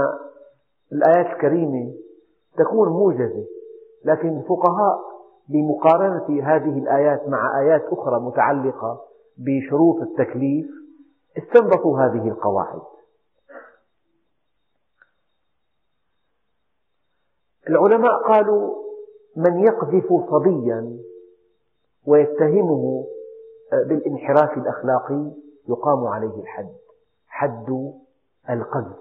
الآيات 0.92 1.26
الكريمة 1.26 1.94
تكون 2.58 2.90
موجزة 2.90 3.46
لكن 4.06 4.38
الفقهاء 4.38 5.15
بمقارنة 5.50 6.44
هذه 6.44 6.78
الآيات 6.78 7.28
مع 7.28 7.60
آيات 7.60 7.84
أخرى 7.84 8.20
متعلقة 8.20 9.02
بشروط 9.38 10.02
التكليف 10.02 10.66
استنبطوا 11.38 12.00
هذه 12.00 12.28
القواعد. 12.28 12.82
العلماء 17.70 18.24
قالوا 18.28 18.76
من 19.36 19.60
يقذف 19.60 20.08
صبيا 20.32 20.98
ويتهمه 22.08 23.06
بالانحراف 23.72 24.58
الأخلاقي 24.58 25.32
يقام 25.70 26.08
عليه 26.08 26.42
الحد 26.42 26.74
حد 27.28 27.94
القذف. 28.50 28.98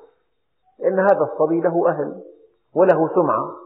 لأن 0.79 0.99
هذا 1.01 1.29
الصبي 1.33 1.61
له 1.61 1.89
أهل 1.89 2.23
وله 2.75 3.15
سمعة 3.15 3.64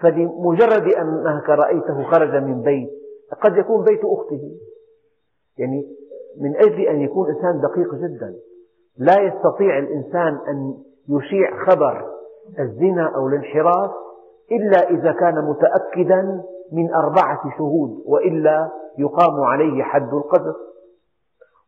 فلمجرد 0.00 0.92
أنك 0.94 1.48
رأيته 1.48 2.02
خرج 2.02 2.34
من 2.34 2.62
بيت 2.62 2.90
قد 3.42 3.56
يكون 3.56 3.84
بيت 3.84 4.00
أخته. 4.04 4.42
يعني 5.58 5.84
من 6.40 6.56
أجل 6.56 6.80
أن 6.80 7.00
يكون 7.00 7.28
إنسان 7.28 7.60
دقيق 7.60 7.94
جدا. 7.94 8.34
لا 8.98 9.20
يستطيع 9.20 9.78
الإنسان 9.78 10.38
أن 10.48 10.74
يشيع 11.08 11.64
خبر 11.66 12.04
الزنا 12.60 13.12
أو 13.16 13.28
الانحراف 13.28 13.90
إلا 14.52 14.90
إذا 14.90 15.12
كان 15.12 15.44
متأكدا 15.44 16.42
من 16.72 16.94
أربعة 16.94 17.58
شهود 17.58 18.02
وإلا 18.06 18.70
يقام 18.98 19.40
عليه 19.40 19.82
حد 19.82 20.14
القذف. 20.14 20.56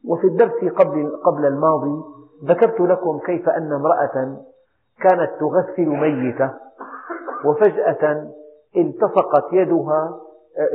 وفي 0.09 0.27
الدرس 0.27 0.73
قبل, 0.73 1.11
قبل 1.25 1.47
الماضي 1.47 2.05
ذكرت 2.45 2.81
لكم 2.81 3.19
كيف 3.27 3.49
أن 3.49 3.73
امرأة 3.73 4.37
كانت 5.01 5.31
تغسل 5.41 5.89
ميتة. 5.89 6.51
وفجأة 7.47 8.31
التصقت 8.77 9.53
يدها 9.53 10.21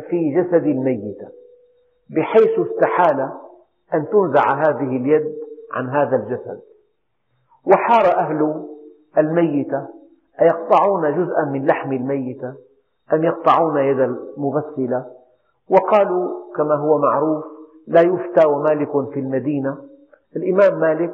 في 0.10 0.34
جسد 0.36 0.64
الميتة 0.66 1.28
بحيث 2.10 2.60
استحال 2.60 3.30
أن 3.94 4.08
تنزع 4.12 4.54
هذه 4.54 4.98
اليد 4.98 5.36
عن 5.74 5.90
هذا 5.90 6.16
الجسد. 6.16 6.62
وحار 7.68 8.18
أهل 8.18 8.66
الميتة 9.18 9.88
أيقطعون 10.42 11.24
جزءا 11.24 11.46
من 11.46 11.66
لحم 11.66 11.94
الميتة 11.94 12.54
أم 13.14 13.24
يقطعون 13.24 13.78
يد 13.78 14.00
المغسلة. 14.00 15.06
وقالوا 15.70 16.30
كما 16.58 16.76
هو 16.76 16.98
معروف 16.98 17.44
لا 17.88 18.02
يفتى 18.02 18.48
ومالك 18.48 19.10
في 19.14 19.20
المدينة. 19.20 19.78
الإمام 20.36 20.80
مالك 20.80 21.14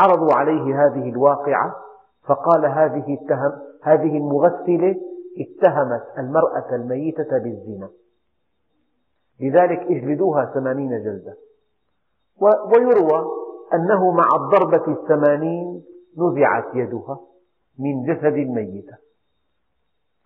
عرضوا 0.00 0.32
عليه 0.32 0.86
هذه 0.86 1.08
الواقعة 1.08 1.76
فقال 2.26 2.66
هذه, 2.66 3.18
هذه 3.86 4.16
المغسلة 4.16 5.00
اتهمت 5.38 6.02
المرأة 6.18 6.74
الميتة 6.74 7.38
بالزنا. 7.38 7.90
لذلك 9.40 9.80
اجلدوها 9.80 10.50
ثمانين 10.54 10.90
جلدة. 11.04 11.36
ويروى 12.40 13.26
أنه 13.74 14.10
مع 14.10 14.28
الضربة 14.34 14.92
الثمانين 14.92 15.84
نزعت 16.18 16.74
يدها 16.74 17.20
من 17.78 18.02
جسد 18.02 18.36
الميتة. 18.36 18.96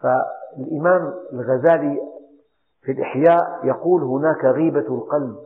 فالإمام 0.00 1.14
الغزالي 1.32 2.00
في 2.82 2.92
الإحياء 2.92 3.66
يقول 3.66 4.02
هناك 4.02 4.44
غيبة 4.44 4.94
القلب. 4.94 5.36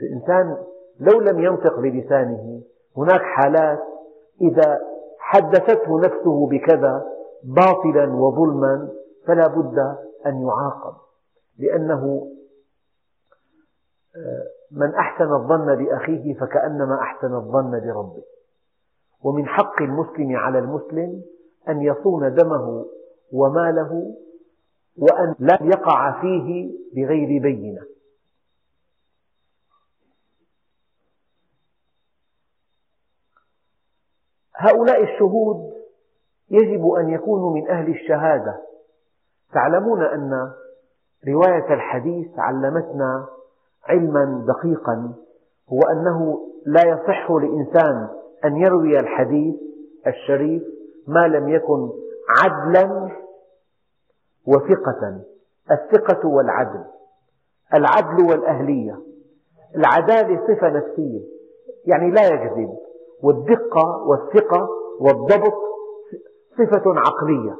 الإنسان 0.00 0.56
لو 1.00 1.20
لم 1.20 1.38
ينطق 1.40 1.80
بلسانه 1.80 2.62
هناك 2.96 3.20
حالات 3.20 3.78
إذا 4.40 4.80
حدثته 5.28 6.00
نفسه 6.00 6.48
بكذا 6.48 7.04
باطلا 7.44 8.12
وظلما 8.14 8.88
فلا 9.26 9.46
بد 9.46 9.78
أن 10.26 10.42
يعاقب. 10.42 10.94
لأنه 11.58 12.32
آه، 14.16 14.46
من 14.72 14.94
أحسن 14.94 15.32
الظن 15.32 15.76
بأخيه 15.76 16.34
فكأنما 16.34 16.98
أحسن 17.00 17.34
الظن 17.34 17.70
بربه. 17.70 18.22
ومن 19.24 19.46
حق 19.46 19.82
المسلم 19.82 20.36
على 20.36 20.58
المسلم 20.58 21.22
أن 21.68 21.82
يصون 21.82 22.34
دمه 22.34 22.86
وماله 23.32 24.14
وأن 24.98 25.34
لا 25.38 25.58
يقع 25.62 26.20
فيه 26.20 26.70
بغير 26.96 27.42
بينة. 27.42 27.80
هؤلاء 34.58 35.02
الشهود 35.02 35.72
يجب 36.50 36.88
أن 36.88 37.08
يكونوا 37.08 37.54
من 37.54 37.70
أهل 37.70 37.90
الشهادة. 37.90 38.60
تعلمون 39.52 40.02
أن 40.02 40.50
رواية 41.28 41.74
الحديث 41.74 42.28
علمتنا 42.38 43.26
علما 43.88 44.44
دقيقا 44.48 45.14
هو 45.72 45.80
أنه 45.80 46.48
لا 46.66 46.82
يصح 46.82 47.30
لإنسان 47.30 48.08
أن 48.44 48.56
يروي 48.56 49.00
الحديث 49.00 49.54
الشريف 50.06 50.62
ما 51.06 51.28
لم 51.28 51.48
يكن 51.48 51.90
عدلا 52.28 53.10
وثقة 54.46 55.20
الثقة 55.70 56.28
والعدل 56.28 56.84
العدل 57.74 58.30
والأهلية 58.30 58.98
العدالة 59.76 60.46
صفة 60.46 60.68
نفسية 60.68 61.20
يعني 61.86 62.10
لا 62.10 62.26
يكذب. 62.26 62.87
والدقة 63.22 64.06
والثقة 64.06 64.68
والضبط 65.00 65.54
صفة 66.58 66.82
عقلية. 66.86 67.56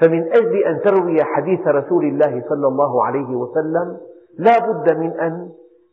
فمن 0.00 0.32
أجل 0.32 0.56
أن 0.56 0.80
تروي 0.80 1.24
حديث 1.24 1.66
رسول 1.66 2.04
الله 2.04 2.44
صلى 2.48 2.66
الله 2.68 3.04
عليه 3.04 3.36
وسلم 3.36 4.00
لا 4.38 4.58
بد 4.58 4.96
من 4.96 5.10
أن 5.20 5.50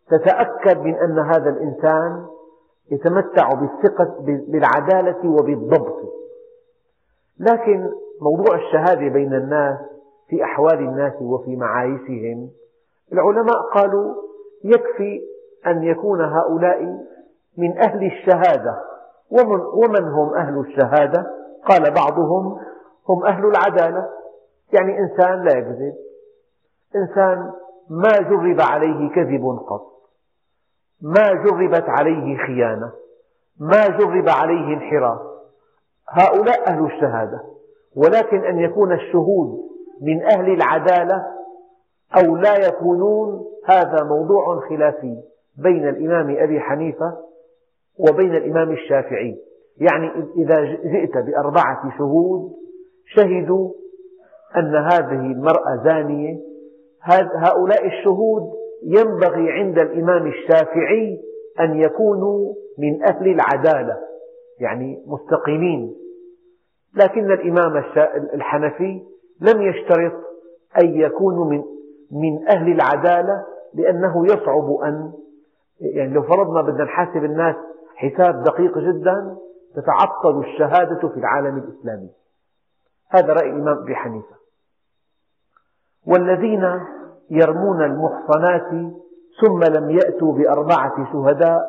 تتأكد 0.10 0.80
من 0.82 0.96
أن 0.96 1.20
هذا 1.20 1.50
الإنسان 1.50 2.26
يتمتع 2.92 3.54
بالثقة 3.54 4.16
بالعدالة 4.48 5.30
وبالضبط. 5.30 6.00
لكن 7.40 7.90
موضوع 8.22 8.56
الشهادة 8.56 9.14
بين 9.14 9.34
الناس 9.34 9.78
في 10.30 10.44
أحوال 10.44 10.80
الناس 10.80 11.14
وفي 11.22 11.56
معايشهم 11.56 12.50
العلماء 13.14 13.62
قالوا 13.74 14.16
يكفي 14.64 15.22
أن 15.68 15.84
يكون 15.84 16.22
هؤلاء 16.22 17.06
من 17.60 17.78
أهل 17.78 18.06
الشهادة. 18.06 18.76
ومن, 19.32 19.60
ومن 19.60 20.04
هم 20.04 20.34
أهل 20.34 20.60
الشهادة؟ 20.60 21.28
قال 21.66 21.94
بعضهم 21.94 22.60
هم 23.10 23.26
أهل 23.26 23.46
العدالة. 23.46 24.10
يعني 24.74 25.00
إنسان 25.00 25.44
لا 25.44 25.58
يكذب. 25.58 25.94
إنسان 26.96 27.52
ما 27.90 28.12
جرب 28.20 28.62
عليه 28.62 29.10
كذب 29.16 29.60
قط. 29.68 29.86
ما 31.02 31.34
جربت 31.34 31.86
عليه 31.88 32.38
خيانة. 32.38 32.92
ما 33.60 33.88
جرب 33.88 34.30
عليه 34.30 34.74
انحراف. 34.74 35.20
هؤلاء 36.10 36.70
أهل 36.70 36.86
الشهادة. 36.86 37.42
ولكن 37.96 38.46
أن 38.46 38.60
يكون 38.60 38.94
الشهود 38.94 39.70
من 40.02 40.24
أهل 40.24 40.54
العدالة 40.54 41.26
أو 42.18 42.36
لا 42.36 42.68
يكونون 42.68 43.46
هذا 43.66 44.04
موضوع 44.04 44.60
خلافي 44.70 45.22
بين 45.58 45.88
الإمام 45.88 46.38
أبي 46.40 46.60
حنيفة 46.60 47.18
وبين 48.00 48.36
الإمام 48.36 48.72
الشافعي. 48.72 49.38
يعني 49.78 50.12
إذا 50.38 50.62
جئت 50.64 51.18
بأربعة 51.18 51.98
شهود 51.98 52.52
شهدوا 53.06 53.72
أن 54.58 54.76
هذه 54.76 55.32
المرأة 55.32 55.84
زانية. 55.84 56.38
هؤلاء 57.36 57.88
الشهود 57.88 58.44
ينبغي 58.84 59.52
عند 59.52 59.80
الإمام 59.80 60.28
الشافعي 60.28 61.20
أن 61.60 61.80
يكونوا 61.80 62.54
من 62.78 63.04
أهل 63.04 63.28
العدالة 63.28 63.98
يعني 64.60 65.04
مستقيمين. 65.08 65.96
لكن 66.96 67.32
الإمام 67.32 67.84
الحنفي 68.34 69.02
لم 69.42 69.62
يشترط 69.62 70.14
أن 70.84 70.90
يكونوا 70.96 71.46
من 71.46 71.64
من 72.12 72.48
أهل 72.48 72.72
العدالة 72.72 73.44
لأنه 73.74 74.26
يصعب 74.26 74.72
أن 74.84 75.12
يعني 75.80 76.14
لو 76.14 76.22
فرضنا 76.22 76.62
بدنا 76.62 76.84
نحاسب 76.84 77.24
الناس 77.24 77.56
حساب 78.00 78.44
دقيق 78.44 78.78
جدا 78.78 79.38
تتعطل 79.76 80.40
الشهادة 80.40 81.08
في 81.08 81.18
العالم 81.18 81.58
الإسلامي. 81.58 82.10
هذا 83.10 83.34
رأي 83.34 83.50
الإمام 83.50 83.78
أبي 83.78 83.96
حنيفة. 83.96 84.36
والذين 86.08 86.82
يرمون 87.30 87.84
المحصنات 87.84 88.70
ثم 89.42 89.64
لم 89.78 89.90
يأتوا 89.90 90.34
بأربعة 90.34 91.14
شهداء 91.14 91.62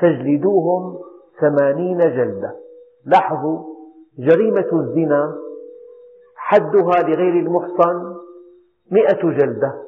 فاجلدوهم 0.00 0.98
ثمانين 1.40 1.98
جلدة. 1.98 2.56
لاحظوا 3.04 3.72
جريمة 4.18 4.68
الزنا 4.72 5.34
حدها 6.36 7.02
لغير 7.02 7.32
المحصن 7.32 8.16
مئة 8.90 9.22
جلدة 9.22 9.82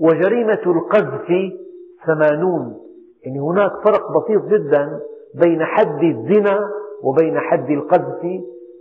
وجريمة 0.00 0.62
القذف 0.66 1.26
ثمانون 2.06 2.80
يعني 3.24 3.38
هناك 3.38 3.72
فرق 3.84 4.18
بسيط 4.18 4.44
جدا 4.44 5.00
بين 5.34 5.64
حد 5.64 6.02
الزنا 6.02 6.70
وبين 7.02 7.40
حد 7.40 7.70
القذف 7.70 8.22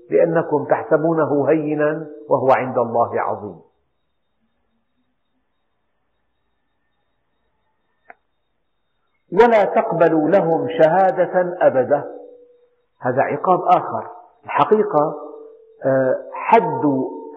لأنكم 0.09 0.65
تحسبونه 0.65 1.49
هينا 1.49 2.07
وهو 2.29 2.51
عند 2.51 2.77
الله 2.77 3.21
عظيم. 3.21 3.61
ولا 9.31 9.63
تقبلوا 9.63 10.29
لهم 10.29 10.67
شهادة 10.69 11.57
أبدا. 11.61 12.03
هذا 12.99 13.21
عقاب 13.21 13.59
آخر. 13.61 14.07
الحقيقة 14.45 15.15
آه، 15.85 16.29
حد 16.33 16.85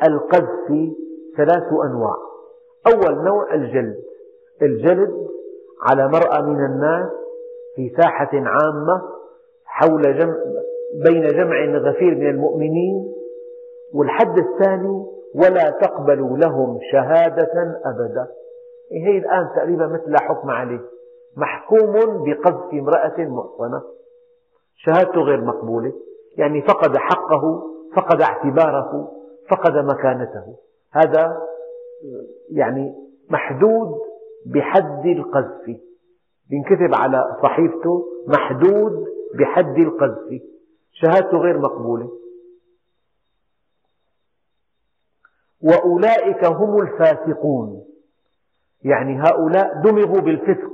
القذف 0.09 0.95
ثلاث 1.37 1.73
أنواع. 1.85 2.17
أول 2.87 3.25
نوع 3.25 3.55
الجلد. 3.55 4.03
الجلد 4.63 5.36
على 5.83 6.09
مرأى 6.09 6.43
من 6.43 6.65
الناس 6.65 7.09
في 7.75 7.95
ساحة 7.97 8.31
عامة 8.33 9.03
حول 9.65 10.03
جمع 10.19 10.35
بين 11.05 11.27
جمع 11.29 11.65
غفير 11.89 12.15
من 12.15 12.31
المؤمنين 12.31 13.13
والحد 13.95 14.39
الثاني 14.39 15.07
ولا 15.35 15.71
تقبلوا 15.71 16.39
لهم 16.39 16.79
شهادة 16.93 17.81
أبدا. 17.85 18.27
هي 18.93 19.19
الآن 19.19 19.49
تقريبا 19.57 19.87
مثل 19.87 20.17
حكم 20.17 20.51
عليه. 20.51 20.81
محكوم 21.37 22.25
بقذف 22.25 22.73
امرأة 22.73 23.15
محصنة 23.19 23.83
شهادته 24.77 25.21
غير 25.21 25.41
مقبولة. 25.41 25.93
يعني 26.37 26.63
فقد 26.63 26.97
حقه 26.97 27.63
فقد 27.97 28.21
اعتباره 28.23 29.09
فقد 29.51 29.73
مكانته. 29.77 30.57
هذا 30.93 31.43
يعني 32.51 32.95
محدود 33.31 33.99
بحد 34.47 35.07
القذف. 35.07 35.77
ينكتب 36.51 36.95
على 36.95 37.39
صحيفته 37.43 38.05
محدود 38.27 39.07
بحد 39.39 39.79
القذف. 39.79 40.43
شهادته 40.93 41.39
غير 41.39 41.59
مقبولة. 41.59 42.11
وأولئك 45.63 46.45
هم 46.45 46.81
الفاسقون. 46.81 47.85
يعني 48.85 49.21
هؤلاء 49.21 49.83
دمغوا 49.83 50.21
بالفسق. 50.21 50.73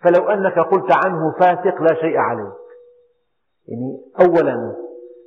فلو 0.00 0.28
أنك 0.28 0.58
قلت 0.58 1.06
عنه 1.06 1.32
فاسق 1.40 1.82
لا 1.82 1.94
شيء 2.00 2.16
عليك. 2.16 2.52
يعني 3.68 4.00
أولا 4.20 4.76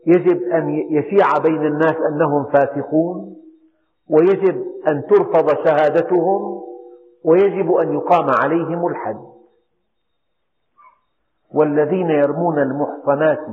يجب 0.08 0.42
أن 0.44 0.70
يشيع 0.70 1.38
بين 1.44 1.66
الناس 1.66 1.96
أنهم 1.96 2.46
فاسقون. 2.46 3.38
ويجب 4.10 4.66
أن 4.88 5.04
ترفض 5.10 5.66
شهادتهم. 5.66 6.71
ويجب 7.26 7.72
أن 7.74 7.94
يقام 7.94 8.30
عليهم 8.44 8.88
الحد. 8.88 9.22
والذين 11.54 12.10
يرمون 12.10 12.60
المحصنات 12.60 13.46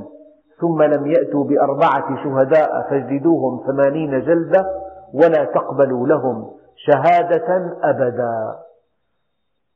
ثم 0.61 0.83
لم 0.83 1.07
يأتوا 1.07 1.43
بأربعة 1.43 2.23
شهداء 2.23 2.89
فاجلدوهم 2.89 3.63
ثمانين 3.67 4.21
جلدة 4.21 4.65
ولا 5.13 5.45
تقبلوا 5.45 6.07
لهم 6.07 6.51
شهادة 6.75 7.77
أبدا. 7.83 8.55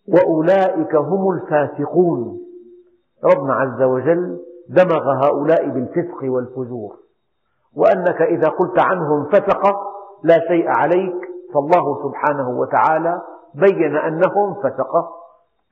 وأولئك 0.07 0.95
هم 0.95 1.31
الفاسقون. 1.31 2.39
ربنا 3.23 3.53
عز 3.53 3.81
وجل 3.81 4.39
دمغ 4.69 5.25
هؤلاء 5.25 5.69
بالفسق 5.69 6.23
والفجور. 6.23 6.95
وأنك 7.75 8.21
إذا 8.21 8.49
قلت 8.49 8.79
عنهم 8.79 9.25
فسقة 9.25 9.79
لا 10.23 10.39
شيء 10.47 10.67
عليك 10.67 11.15
فالله 11.53 12.03
سبحانه 12.03 12.49
وتعالى 12.49 13.21
بين 13.55 13.95
أنهم 13.95 14.53
فسقة 14.53 15.09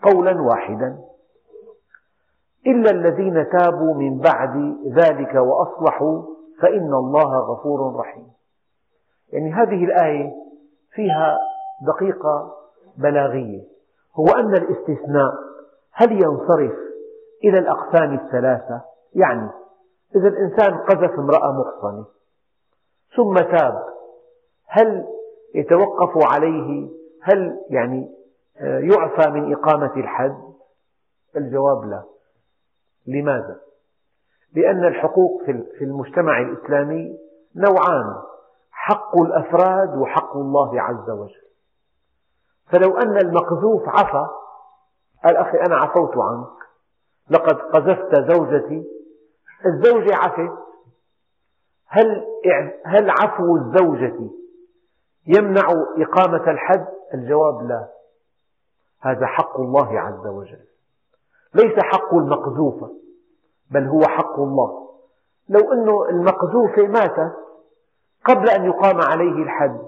قولا 0.03 0.41
واحدا. 0.41 0.99
إلا 2.67 2.91
الذين 2.91 3.49
تابوا 3.49 3.93
من 3.93 4.19
بعد 4.19 4.77
ذلك 4.87 5.35
وأصلحوا 5.35 6.21
فإن 6.61 6.93
الله 6.93 7.39
غفور 7.39 7.95
رحيم. 7.95 8.27
يعني 9.33 9.53
هذه 9.53 9.85
الآية 9.85 10.31
فيها 10.91 11.37
دقيقة 11.87 12.53
بلاغية. 12.97 13.63
هو 14.15 14.25
أن 14.25 14.53
الاستثناء 14.53 15.33
هل 15.93 16.11
ينصرف 16.11 16.73
إلى 17.43 17.59
الأقسام 17.59 18.13
الثلاثة؟ 18.13 18.81
يعني 19.15 19.49
إذا 20.15 20.27
الإنسان 20.27 20.77
قذف 20.77 21.19
امرأة 21.19 21.51
محصنة 21.51 22.05
ثم 23.15 23.35
تاب 23.35 23.83
هل 24.67 25.07
يتوقف 25.55 26.33
عليه 26.33 26.89
هل 27.21 27.59
يعني 27.69 28.11
آه، 28.57 28.79
يعفى 28.79 29.29
من 29.29 29.53
إقامة 29.53 29.95
الحد؟ 29.95 30.41
الجواب 31.37 31.85
لا. 31.85 32.03
لماذا؟ 33.07 33.59
لأن 34.55 34.85
الحقوق 34.85 35.43
في 35.77 35.83
المجتمع 35.83 36.41
الإسلامي 36.41 37.17
نوعان 37.55 38.15
حق 38.71 39.17
الأفراد 39.17 39.97
وحق 39.97 40.37
الله 40.37 40.81
عز 40.81 41.09
وجل. 41.09 41.41
فلو 42.71 42.97
أن 42.97 43.17
المقذوف 43.17 43.89
عفى 43.89 44.27
قال 45.23 45.37
أخي 45.37 45.57
أنا 45.57 45.75
عفوت 45.77 46.17
عنك. 46.17 46.61
لقد 47.29 47.55
قذفت 47.55 48.31
زوجتي 48.31 48.83
الزوجة 49.65 50.15
عفت 50.15 50.51
هل 51.87 52.25
هل 52.85 53.09
عفو 53.09 53.55
الزوجة 53.55 54.29
يمنع 55.27 55.67
إقامة 55.97 56.51
الحد؟ 56.51 56.87
الجواب 57.13 57.61
لا 57.67 57.87
هذا 58.99 59.25
حق 59.25 59.59
الله 59.59 59.99
عز 59.99 60.27
وجل 60.27 60.65
ليس 61.53 61.79
حق 61.79 62.13
المقذوفة 62.13 62.91
بل 63.71 63.87
هو 63.87 64.01
حق 64.01 64.39
الله 64.39 64.89
لو 65.49 65.73
أن 65.73 66.15
المقذوفة 66.15 66.87
ماتت 66.87 67.35
قبل 68.25 68.49
أن 68.49 68.65
يقام 68.65 69.01
عليه 69.01 69.43
الحد 69.43 69.81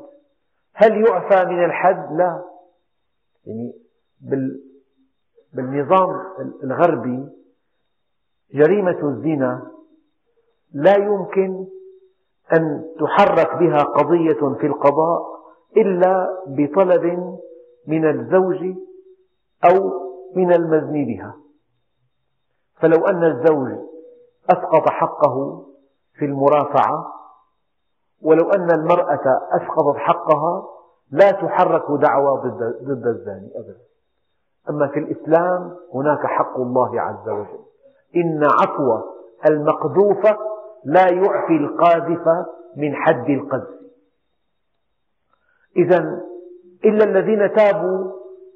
هل 0.73 1.05
يعفى 1.07 1.45
من 1.45 1.65
الحد؟ 1.65 2.11
لا 2.11 2.43
يعني 3.45 3.73
بالنظام 5.53 6.09
الغربي 6.63 7.29
جريمة 8.53 8.99
الزنا 9.09 9.71
لا 10.73 10.97
يمكن 10.97 11.65
أن 12.53 12.85
تحرك 12.99 13.57
بها 13.59 13.77
قضية 13.77 14.55
في 14.59 14.67
القضاء 14.67 15.21
إلا 15.77 16.27
بطلب 16.47 17.37
من 17.87 18.09
الزوج 18.09 18.75
أو 19.69 19.91
من 20.35 20.53
المزني 20.53 21.05
بها. 21.05 21.35
فلو 22.81 23.05
أن 23.05 23.23
الزوج 23.23 23.69
أسقط 24.49 24.89
حقه 24.89 25.65
في 26.13 26.25
المرافعة 26.25 27.05
ولو 28.21 28.49
أن 28.49 28.71
المرأة 28.71 29.41
أسقطت 29.51 29.97
حقها 29.97 30.67
لا 31.11 31.31
تحرك 31.31 31.85
دعوى 32.01 32.41
ضد 32.81 33.07
الزاني 33.07 33.51
أبدا. 33.55 33.81
أما 34.69 34.87
في 34.87 34.99
الإسلام 34.99 35.75
هناك 35.93 36.25
حق 36.25 36.59
الله 36.59 37.01
عز 37.01 37.29
وجل. 37.29 37.59
إن 38.15 38.43
عفو 38.43 38.99
المقذوف 39.49 40.25
لا 40.85 41.09
يعفي 41.09 41.53
القاذف 41.53 42.27
من 42.77 42.95
حد 42.95 43.29
القذف. 43.29 43.69
إذا 45.77 46.21
إلا 46.85 47.03
الذين 47.03 47.53
تابوا 47.53 48.11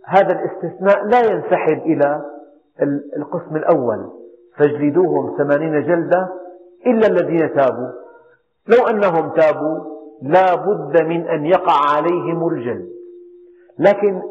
هذا 0.05 0.39
الاستثناء 0.39 1.05
لا 1.05 1.21
ينسحب 1.31 1.77
إلى 1.77 2.21
القسم 3.17 3.55
الأول. 3.55 4.11
فاجلدوهم 4.57 5.37
ثمانين 5.37 5.87
جلدة 5.87 6.29
إلا 6.85 7.07
الذين 7.07 7.55
تابوا. 7.55 7.91
لو 8.67 8.87
أنهم 8.89 9.29
تابوا 9.29 9.97
لا 10.21 10.55
بد 10.55 11.01
من 11.01 11.27
أن 11.27 11.45
يقع 11.45 11.95
عليهم 11.95 12.47
الجلد. 12.47 12.89
لكن 13.79 14.21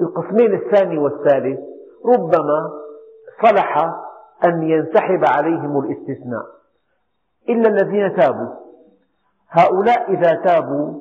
القسمين 0.00 0.54
الثاني 0.54 0.98
والثالث 0.98 1.60
ربما 2.06 2.70
صلح 3.42 3.78
أن 4.44 4.62
ينسحب 4.62 5.24
عليهم 5.24 5.78
الاستثناء. 5.78 6.61
إلا 7.48 7.68
الذين 7.68 8.16
تابوا. 8.16 8.54
هؤلاء 9.48 10.12
إذا 10.12 10.34
تابوا 10.34 11.00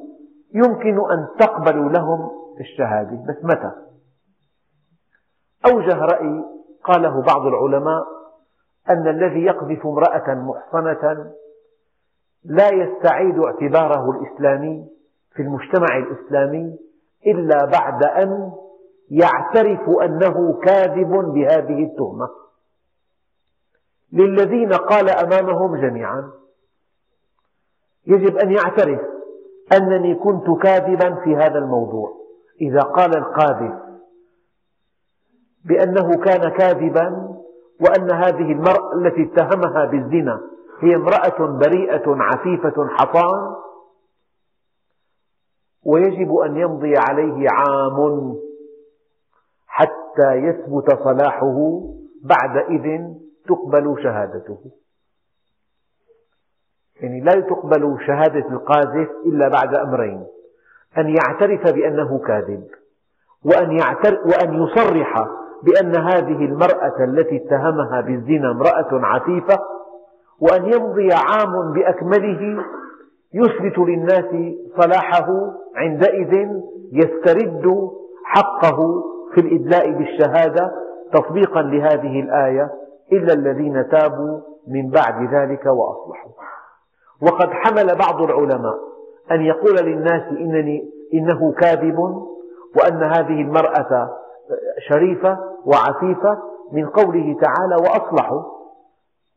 يمكن 0.53 1.11
أن 1.11 1.27
تقبلوا 1.39 1.89
لهم 1.89 2.31
الشهادة. 2.59 3.23
بس 3.27 3.43
متى؟ 3.43 3.71
أوجه 5.65 5.95
رأي 5.95 6.43
قاله 6.83 7.21
بعض 7.21 7.45
العلماء 7.45 8.03
أن 8.89 9.07
الذي 9.07 9.45
يقذف 9.45 9.85
امرأة 9.85 10.33
محصنة 10.33 11.31
لا 12.43 12.67
يستعيد 12.73 13.39
اعتباره 13.39 14.11
الإسلامي 14.11 14.87
في 15.33 15.41
المجتمع 15.41 15.97
الإسلامي 15.97 16.77
إلا 17.27 17.65
بعد 17.65 18.03
أن 18.03 18.51
يعترف 19.09 19.89
أنه 20.03 20.59
كاذب 20.59 21.09
بهذه 21.09 21.83
التهمة. 21.83 22.29
للذين 24.13 24.73
قال 24.73 25.09
أمامهم 25.09 25.75
جميعا. 25.75 26.31
يجب 28.07 28.37
أن 28.37 28.51
يعترف 28.51 28.99
أنني 29.77 30.15
كنت 30.15 30.61
كاذبا 30.63 31.15
في 31.23 31.35
هذا 31.35 31.57
الموضوع. 31.57 32.21
إذا 32.61 32.81
قال 32.81 33.17
القاذف 33.17 33.73
بأنه 35.65 36.17
كان 36.17 36.49
كاذبا 36.49 37.37
وأن 37.81 38.11
هذه 38.11 38.51
المرأة 38.51 38.93
التي 38.95 39.23
اتهمها 39.23 39.85
بالزنا 39.85 40.41
هي 40.79 40.95
امرأة 40.95 41.57
بريئة 41.57 42.03
عفيفة 42.07 42.87
حصان 42.87 43.55
ويجب 45.85 46.35
أن 46.35 46.57
يمضي 46.57 46.93
عليه 46.97 47.47
عام 47.49 48.35
حتى 49.67 50.33
يثبت 50.35 51.03
صلاحه 51.03 51.81
بعدئذ 52.23 53.01
تقبل 53.47 54.03
شهادته. 54.03 54.59
يعني 57.01 57.21
لا 57.21 57.41
تقبل 57.41 57.97
شهادة 58.07 58.49
القاذف 58.49 59.09
إلا 59.25 59.47
بعد 59.47 59.75
أمرين. 59.75 60.25
أن 60.97 61.09
يعترف 61.09 61.73
بأنه 61.73 62.19
كاذب 62.19 62.67
وأن, 63.45 63.79
وأن 64.25 64.63
يصرح 64.63 65.27
بأن 65.63 65.95
هذه 65.95 66.45
المرأة 66.45 67.03
التي 67.03 67.37
اتهمها 67.37 68.01
بالزنا 68.01 68.51
امرأة 68.51 69.05
عفيفة 69.05 69.59
وأن 70.39 70.73
يمضي 70.73 71.09
عام 71.13 71.73
بأكمله 71.73 72.63
يثبت 73.33 73.77
للناس 73.77 74.55
صلاحه 74.81 75.27
عندئذ 75.75 76.49
يسترد 76.91 77.89
حقه 78.25 79.03
في 79.33 79.41
الإدلاء 79.41 79.91
بالشهادة 79.91 80.71
تطبيقا 81.13 81.61
لهذه 81.61 82.19
الآية. 82.19 82.71
إلا 83.11 83.33
الذين 83.33 83.89
تابوا 83.89 84.41
من 84.67 84.89
بعد 84.89 85.33
ذلك 85.33 85.65
وأصلحوا. 85.65 86.31
وقد 87.21 87.49
حمل 87.49 87.97
بعض 87.97 88.21
العلماء 88.21 88.75
أن 89.31 89.41
يقول 89.41 89.75
للناس 89.75 90.23
إنني 90.31 90.91
إنه 91.13 91.51
كاذب 91.51 91.99
وأن 92.79 93.03
هذه 93.03 93.41
المرأة 93.41 94.09
شريفة 94.89 95.39
وعفيفة 95.65 96.37
من 96.71 96.89
قوله 96.89 97.37
تعالى 97.41 97.75
وأصلحوا. 97.75 98.43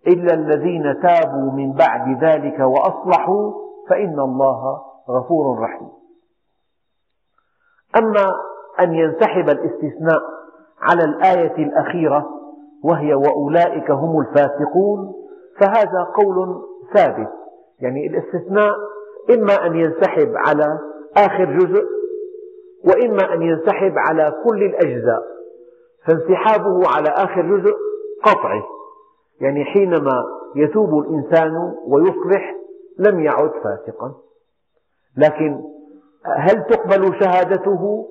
إلا 0.07 0.35
الذين 0.35 1.01
تابوا 1.03 1.53
من 1.53 1.73
بعد 1.73 2.25
ذلك 2.25 2.61
وأصلحوا 2.61 3.53
فإن 3.89 4.21
الله 4.21 4.81
غفور 5.11 5.59
رحيم. 5.61 5.89
أما 7.97 8.25
أن 8.81 8.95
ينسحب 8.95 9.49
الاستثناء 9.49 10.23
على 10.81 11.05
الآية 11.05 11.65
الأخيرة 11.65 12.31
وهي 12.85 13.15
وأولئك 13.15 13.91
هم 13.91 14.21
الفاسقون 14.21 15.15
فهذا 15.61 16.07
قول 16.17 16.63
ثابت. 16.95 17.31
يعني 17.81 18.07
الاستثناء 18.07 18.75
إما 19.31 19.67
أن 19.67 19.75
ينسحب 19.75 20.33
على 20.37 20.79
آخر 21.17 21.45
جزء 21.45 21.85
وإما 22.85 23.35
أن 23.35 23.43
ينسحب 23.43 23.93
على 23.97 24.35
كل 24.45 24.63
الأجزاء 24.63 25.23
فانسحابه 26.07 26.83
على 26.97 27.09
آخر 27.09 27.57
جزء 27.57 27.75
قطعي. 28.25 28.63
يعني 29.41 29.65
حينما 29.65 30.25
يتوب 30.57 30.99
الإنسان 30.99 31.75
ويصلح 31.87 32.55
لم 32.99 33.21
يعد 33.21 33.51
فاسقا. 33.51 34.15
لكن 35.17 35.63
هل 36.25 36.65
تقبل 36.67 37.21
شهادته؟ 37.21 38.09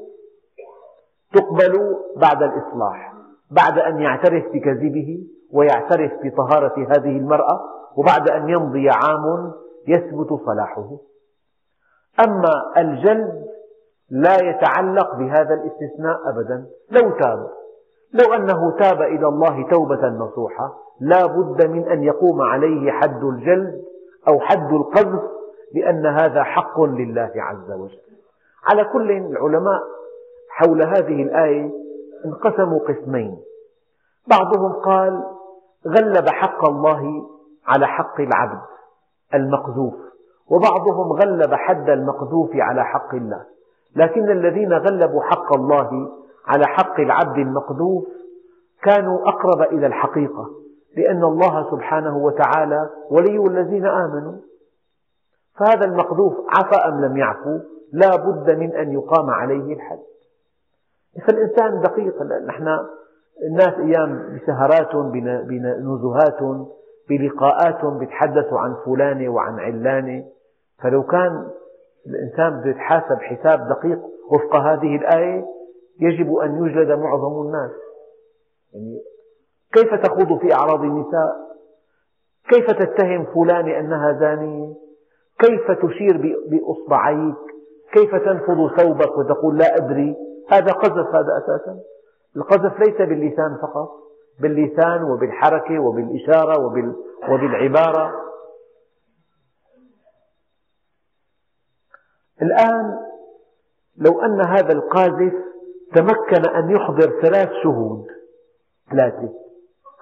تقبل 1.33 1.95
بعد 2.15 2.43
الإصلاح. 2.43 3.12
بعد 3.53 3.79
أن 3.79 4.01
يعترف 4.01 4.43
بكذبه 4.53 5.19
ويعترف 5.51 6.11
بطهارة 6.23 6.87
هذه 6.89 7.17
المرأة 7.17 7.61
وبعد 7.95 8.29
أن 8.29 8.49
يمضي 8.49 8.89
عام 8.89 9.51
يثبت 9.87 10.39
صلاحه. 10.45 10.89
أما 12.25 12.73
الجلد 12.77 13.45
لا 14.09 14.35
يتعلق 14.43 15.15
بهذا 15.15 15.53
الاستثناء 15.53 16.29
أبدا. 16.29 16.65
لو 16.91 17.11
تاب 17.11 17.47
لو 18.13 18.33
أنه 18.33 18.77
تاب 18.79 19.01
إلى 19.01 19.27
الله 19.27 19.69
توبة 19.69 20.07
نصوحة 20.09 20.73
لا 21.01 21.25
بد 21.25 21.67
من 21.67 21.89
أن 21.89 22.03
يقوم 22.03 22.41
عليه 22.41 22.91
حد 22.91 23.23
الجلد 23.23 23.81
أو 24.27 24.39
حد 24.39 24.73
القذف 24.73 25.21
لأن 25.75 26.05
هذا 26.05 26.43
حق 26.43 26.81
لله 26.81 27.31
عز 27.35 27.71
وجل. 27.71 27.99
على 28.71 28.83
كل 28.83 29.11
العلماء 29.11 29.83
حول 30.49 30.81
هذه 30.81 31.23
الآية 31.23 31.82
انقسموا 32.25 32.79
قسمين. 32.79 33.37
بعضهم 34.27 34.71
قال 34.73 35.23
غلب 35.87 36.29
حق 36.29 36.65
الله 36.65 37.29
على 37.67 37.87
حق 37.87 38.21
العبد 38.21 38.61
المقذوف 39.33 39.93
وبعضهم 40.47 41.11
غلب 41.13 41.53
حد 41.53 41.89
المقذوف 41.89 42.49
على 42.53 42.83
حق 42.85 43.15
الله. 43.15 43.45
لكن 43.95 44.31
الذين 44.31 44.73
غلبوا 44.73 45.21
حق 45.21 45.53
الله 45.55 46.09
على 46.47 46.65
حق 46.67 46.99
العبد 46.99 47.37
المقذوف 47.37 48.07
كانوا 48.83 49.19
أقرب 49.27 49.61
إلى 49.61 49.87
الحقيقة 49.87 50.49
لأن 50.97 51.23
الله 51.23 51.71
سبحانه 51.71 52.17
وتعالى 52.17 52.89
ولي 53.11 53.47
الذين 53.47 53.85
آمنوا. 53.85 54.33
فهذا 55.59 55.85
المقذوف 55.85 56.33
عفى 56.49 56.75
أم 56.75 57.05
لم 57.05 57.17
يعفو؟ 57.17 57.59
لا 57.93 58.15
بد 58.15 58.49
من 58.49 58.75
أن 58.75 58.91
يقام 58.93 59.29
عليه 59.29 59.73
الحد. 59.73 59.99
فالإنسان 61.21 61.81
دقيق. 61.81 62.21
نحن 62.47 62.67
الناس 63.47 63.73
أيام 63.73 64.35
بسهرات 64.35 64.95
بنزهات 65.47 66.67
بلقاءات 67.09 67.85
بيتحدثوا 67.85 68.59
عن 68.59 68.75
فلانة 68.85 69.29
وعن 69.29 69.59
علانة 69.59 70.25
فلو 70.83 71.03
كان 71.03 71.47
الإنسان 72.07 72.59
بده 72.59 72.69
يتحاسب 72.69 73.21
حساب 73.21 73.67
دقيق 73.69 73.99
وفق 74.31 74.55
هذه 74.55 74.95
الآية 74.95 75.45
يجب 75.99 76.35
أن 76.35 76.65
يجلد 76.65 76.91
معظم 76.91 77.41
الناس. 77.41 77.71
يعني 78.73 78.99
كيف 79.73 79.93
تخوض 79.93 80.39
في 80.39 80.53
أعراض 80.53 80.81
النساء؟ 80.81 81.35
كيف 82.49 82.71
تتهم 82.71 83.25
فلانة 83.25 83.79
أنها 83.79 84.19
زانية؟ 84.19 84.73
كيف 85.39 85.71
تشير 85.71 86.37
بإصبعيك؟ 86.49 87.35
كيف 87.93 88.15
تنفض 88.15 88.77
ثوبك 88.77 89.17
وتقول 89.17 89.57
لا 89.57 89.77
أدري؟ 89.77 90.15
هذا 90.51 90.71
قذف 90.71 91.15
هذا 91.15 91.37
أساسا. 91.43 91.79
القذف 92.35 92.79
ليس 92.79 92.97
باللسان 92.97 93.57
فقط 93.61 93.89
باللسان 94.39 95.03
وبالحركة 95.03 95.79
وبالإشارة 95.79 96.59
وبالعبارة. 97.29 98.11
الآن 102.41 102.99
لو 103.97 104.21
أن 104.21 104.41
هذا 104.41 104.73
القاذف 104.73 105.33
تمكن 105.95 106.49
أن 106.49 106.69
يحضر 106.69 107.21
ثلاث 107.21 107.49
شهود 107.63 108.07
ثلاثة 108.91 109.29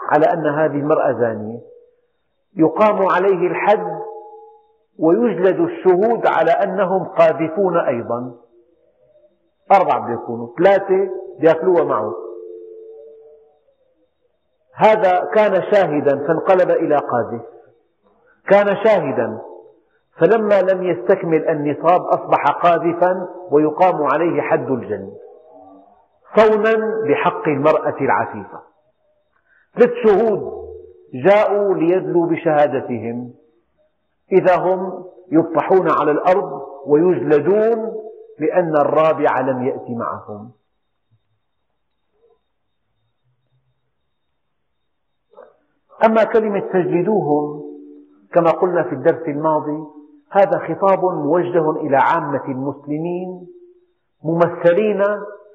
على 0.09 0.25
أن 0.33 0.47
هذه 0.47 0.79
المرأة 0.79 1.11
زانية. 1.19 1.59
يقام 2.55 3.05
عليه 3.05 3.47
الحد 3.47 4.01
ويجلد 4.99 5.59
الشهود 5.59 6.27
على 6.27 6.51
أنهم 6.51 7.05
قاذفون 7.05 7.77
أيضا. 7.77 8.35
أربعة 9.71 10.05
بده 10.05 10.13
يكونوا 10.13 10.47
ثلاثة 10.57 11.09
يأكلوها 11.39 11.83
معه. 11.83 12.13
هذا 14.75 15.29
كان 15.33 15.63
شاهدا 15.71 16.27
فانقلب 16.27 16.71
إلى 16.71 16.95
قاذف 16.95 17.41
كان 18.47 18.75
شاهدا 18.83 19.41
فلما 20.19 20.61
لم 20.61 20.83
يستكمل 20.83 21.49
النصاب 21.49 22.01
أصبح 22.01 22.45
قاذفا 22.63 23.27
ويقام 23.51 24.03
عليه 24.03 24.41
حد 24.41 24.71
الجلد 24.71 25.13
صونا 26.35 27.03
بحق 27.09 27.47
المرأة 27.47 27.95
العفيفة. 28.01 28.61
ثلاث 29.75 29.91
شهود 30.05 30.67
جاءوا 31.13 31.73
ليدلوا 31.73 32.27
بشهادتهم. 32.27 33.33
إذا 34.31 34.55
هم 34.57 35.05
يطحون 35.31 35.87
على 35.99 36.11
الأرض 36.11 36.61
ويجلدون 36.85 38.01
لأن 38.41 38.75
الرابع 38.75 39.39
لم 39.39 39.63
يأت 39.63 39.89
معهم. 39.89 40.51
أما 46.05 46.23
كلمة 46.23 46.59
فاجلدوهم 46.59 47.61
كما 48.33 48.51
قلنا 48.51 48.83
في 48.83 48.95
الدرس 48.95 49.27
الماضي 49.27 49.83
هذا 50.31 50.59
خطاب 50.59 50.99
موجه 51.03 51.71
إلى 51.71 51.97
عامة 51.97 52.45
المسلمين 52.45 53.47
ممثلين 54.23 55.03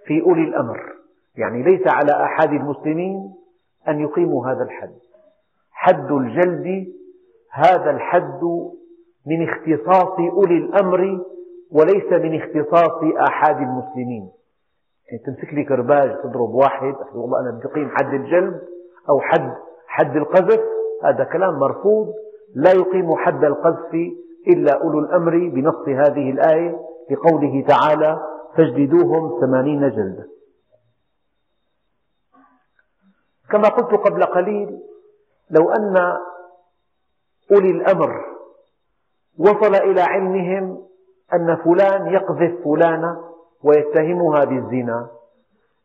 في 0.06 0.22
أولي 0.22 0.44
الأمر. 0.44 0.92
يعني 1.36 1.62
ليس 1.62 1.86
على 1.86 2.24
أحد 2.24 2.48
المسلمين 2.48 3.34
أن 3.88 4.00
يقيموا 4.00 4.46
هذا 4.46 4.62
الحد. 4.62 4.98
حد 5.70 6.12
الجلد 6.12 6.86
هذا 7.52 7.90
الحد 7.90 8.40
من 9.26 9.48
اختصاص 9.48 10.18
أولي 10.18 10.56
الأمر 10.58 11.20
وليس 11.72 12.12
من 12.12 12.42
اختصاص 12.42 13.02
آحاد 13.28 13.56
المسلمين. 13.56 14.30
يعني 15.10 15.22
تمسك 15.26 15.54
لي 15.54 15.64
كرباج 15.64 16.22
تضرب 16.22 16.54
واحد 16.54 16.94
والله 17.14 17.40
أنا 17.40 17.50
بدي 17.50 17.68
أقيم 17.68 17.90
حد 17.90 18.14
الجلد 18.14 18.60
أو 19.08 19.20
حد 19.20 19.52
حد 19.86 20.16
القذف 20.16 20.60
هذا 21.04 21.24
كلام 21.24 21.58
مرفوض. 21.58 22.14
لا 22.54 22.72
يقيم 22.72 23.16
حد 23.16 23.44
القذف 23.44 23.94
إلا 24.48 24.82
أولو 24.82 24.98
الأمر 24.98 25.30
بنص 25.54 25.88
هذه 25.88 26.30
الآية 26.30 26.80
لقوله 27.10 27.64
تعالى 27.68 28.20
فاجلدوهم 28.56 29.40
ثمانين 29.40 29.90
جلدة 29.90 30.26
كما 33.50 33.68
قلت 33.68 34.00
قبل 34.00 34.24
قليل 34.24 34.78
لو 35.50 35.70
أن 35.70 35.96
أولي 37.52 37.70
الأمر 37.70 38.24
وصل 39.38 39.74
إلى 39.74 40.00
علمهم 40.00 40.86
أن 41.34 41.56
فلان 41.56 42.06
يقذف 42.06 42.64
فلانة 42.64 43.24
ويتهمها 43.64 44.44
بالزنا. 44.44 45.10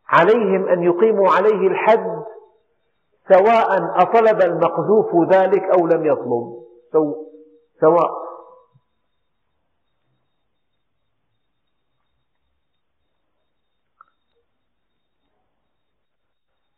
عليهم 0.08 0.68
أن 0.68 0.82
يقيموا 0.82 1.28
عليه 1.30 1.68
الحد 1.68 2.22
سواء 3.28 4.02
أطلب 4.02 4.42
المقذوف 4.42 5.28
ذلك 5.32 5.62
أو 5.62 5.86
لم 5.86 6.06
يطلب. 6.06 6.62
سواء. 7.80 8.22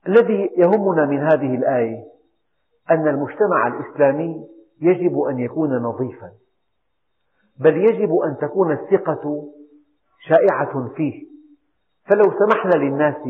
الذي 0.08 0.50
يهمنا 0.56 1.06
من 1.06 1.18
هذه 1.18 1.54
الآية 1.54 2.04
أن 2.90 3.08
المجتمع 3.08 3.66
الإسلامي 3.66 4.48
يجب 4.80 5.20
أن 5.20 5.38
يكون 5.38 5.82
نظيفا. 5.82 6.43
بل 7.60 7.76
يجب 7.76 8.14
أن 8.14 8.36
تكون 8.40 8.72
الثقة 8.72 9.44
شائعة 10.28 10.88
فيه. 10.96 11.26
فلو 12.10 12.24
سمحنا 12.38 12.84
للناس 12.84 13.26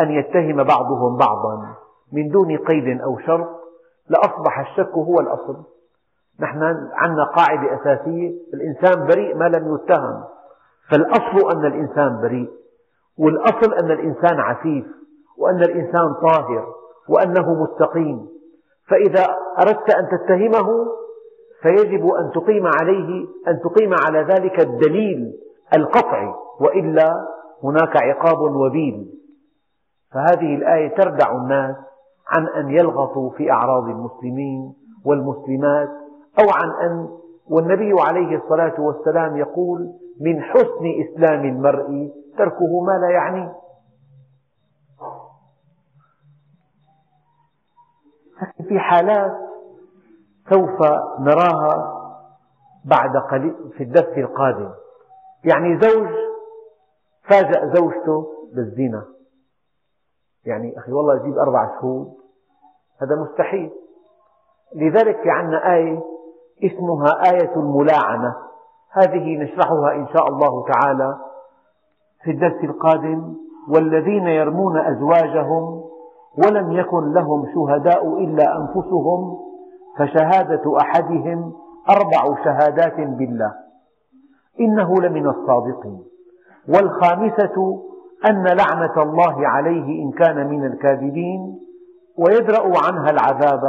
أن 0.00 0.10
يتهم 0.10 0.56
بعضهم 0.56 1.16
بعضا 1.16 1.74
من 2.12 2.28
دون 2.28 2.56
قيد 2.56 3.00
أو 3.00 3.18
شرط 3.18 3.48
لأصبح 4.08 4.58
الشك 4.58 4.92
هو 4.94 5.20
الأصل. 5.20 5.56
نحن 6.40 6.62
عندنا 6.92 7.24
قاعدة 7.24 7.74
أساسية 7.74 8.30
الإنسان 8.54 9.06
بريء 9.06 9.36
ما 9.36 9.44
لم 9.44 9.74
يتهم. 9.74 10.24
فالأصل 10.90 11.50
أن 11.56 11.66
الإنسان 11.66 12.20
بريء 12.22 12.50
والأصل 13.18 13.74
أن 13.74 13.90
الإنسان 13.90 14.40
عفيف 14.40 14.86
وأن 15.38 15.62
الإنسان 15.62 16.14
طاهر 16.14 16.66
وأنه 17.08 17.62
مستقيم. 17.62 18.28
فإذا 18.88 19.24
أردت 19.58 19.94
أن 19.94 20.08
تتهمه 20.08 20.86
فيجب 21.62 22.06
أن 22.06 22.30
تقيم 22.34 22.66
عليه 22.66 23.26
أن 23.48 23.60
تقيم 23.60 23.94
على 24.06 24.22
ذلك 24.22 24.60
الدليل 24.60 25.32
القطعي 25.76 26.34
وإلا 26.60 27.26
هناك 27.64 27.96
عقاب 27.96 28.38
وبيل. 28.38 29.14
فهذه 30.12 30.54
الآية 30.54 30.94
تردع 30.94 31.32
الناس 31.32 31.76
عن 32.28 32.46
أن 32.48 32.70
يلغطوا 32.70 33.30
في 33.30 33.50
أعراض 33.52 33.84
المسلمين 33.84 34.74
والمسلمات 35.04 35.88
أو 36.40 36.44
عن 36.54 36.70
أن 36.90 37.08
والنبي 37.50 37.92
عليه 38.00 38.36
الصلاة 38.36 38.80
والسلام 38.80 39.36
يقول 39.36 39.92
من 40.20 40.42
حسن 40.42 40.84
إسلام 41.04 41.44
المرء 41.44 42.10
تركه 42.38 42.80
ما 42.80 42.92
لا 42.92 43.10
يعنيه. 43.10 43.52
في 48.68 48.78
حالات 48.78 49.49
سوف 50.50 50.80
نراها 51.20 51.96
بعد 52.84 53.16
قليل 53.16 53.54
في 53.76 53.84
الدرس 53.84 54.18
القادم. 54.18 54.70
يعني 55.44 55.80
زوج 55.80 56.08
فاجأ 57.30 57.74
زوجته 57.74 58.26
بالزنا. 58.54 59.04
يعني 60.44 60.78
أخي 60.78 60.92
والله 60.92 61.16
يجيب 61.16 61.38
أربع 61.38 61.80
شهود. 61.80 62.14
هذا 63.02 63.16
مستحيل. 63.16 63.70
لذلك 64.74 65.22
في 65.22 65.30
عندنا 65.30 65.74
آية 65.74 66.02
اسمها 66.64 67.32
آية 67.32 67.56
الملاعنة. 67.56 68.36
هذه 68.90 69.38
نشرحها 69.38 69.92
إن 69.92 70.06
شاء 70.06 70.28
الله 70.28 70.64
تعالى 70.66 71.18
في 72.24 72.30
الدرس 72.30 72.64
القادم. 72.64 73.34
والذين 73.68 74.26
يرمون 74.26 74.78
أزواجهم 74.78 75.84
ولم 76.38 76.72
يكن 76.72 77.12
لهم 77.12 77.46
شهداء 77.54 78.18
إلا 78.18 78.56
أنفسهم 78.56 79.49
فشهادة 80.00 80.78
أحدهم 80.80 81.52
أربع 81.90 82.44
شهادات 82.44 82.96
بالله. 82.96 83.54
إنه 84.60 84.94
لمن 84.94 85.26
الصادقين. 85.26 86.04
والخامسة 86.68 87.82
أن 88.30 88.44
لعنة 88.44 89.02
الله 89.02 89.48
عليه 89.48 90.04
إن 90.04 90.10
كان 90.10 90.48
من 90.50 90.66
الكاذبين 90.66 91.58
ويدرأ 92.18 92.72
عنها 92.86 93.10
العذاب 93.10 93.64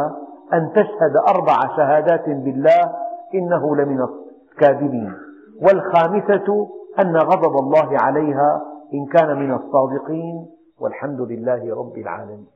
أن 0.54 0.72
تشهد 0.74 1.16
أربع 1.30 1.76
شهادات 1.78 2.30
بالله 2.30 2.96
إنه 3.34 3.76
لمن 3.76 4.08
الكاذبين. 4.52 5.14
والخامسة 5.62 6.68
أن 7.00 7.18
غضب 7.18 7.58
الله 7.60 8.00
عليها 8.02 8.62
إن 8.94 9.06
كان 9.06 9.40
من 9.40 9.54
الصادقين 9.54 10.48
والحمد 10.80 11.22
لله 11.22 11.76
رب 11.76 11.98
العالمين. 11.98 12.48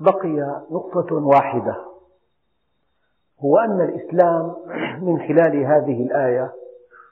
بقي 0.00 0.62
نقطة 0.70 1.14
واحدة. 1.14 1.95
هو 3.44 3.58
أن 3.58 3.80
الإسلام 3.80 4.54
من 5.00 5.18
خلال 5.18 5.64
هذه 5.64 6.02
الآية 6.02 6.52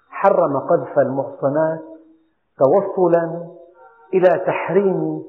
حرم 0.09 0.59
قذف 0.59 0.99
المحصنات 0.99 1.81
توصلا 2.59 3.49
إلى 4.15 4.45
تحريم 4.47 5.23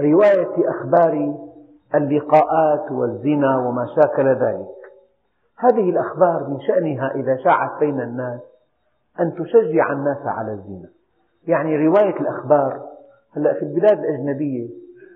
رواية 0.00 0.70
أخبار 0.70 1.34
اللقاءات 1.94 2.92
والزنا 2.92 3.58
وما 3.58 3.86
شاكل 3.96 4.28
ذلك. 4.28 4.74
هذه 5.58 5.90
الأخبار 5.90 6.48
من 6.48 6.60
شأنها 6.60 7.10
إذا 7.14 7.36
شاعت 7.36 7.80
بين 7.80 8.00
الناس 8.00 8.40
أن 9.20 9.34
تشجع 9.34 9.92
الناس 9.92 10.26
على 10.26 10.52
الزنا. 10.52 10.88
يعني 11.46 11.86
رواية 11.86 12.20
الأخبار 12.20 12.80
هلأ 13.36 13.52
في 13.52 13.62
البلاد 13.62 13.98
الأجنبية 13.98 14.68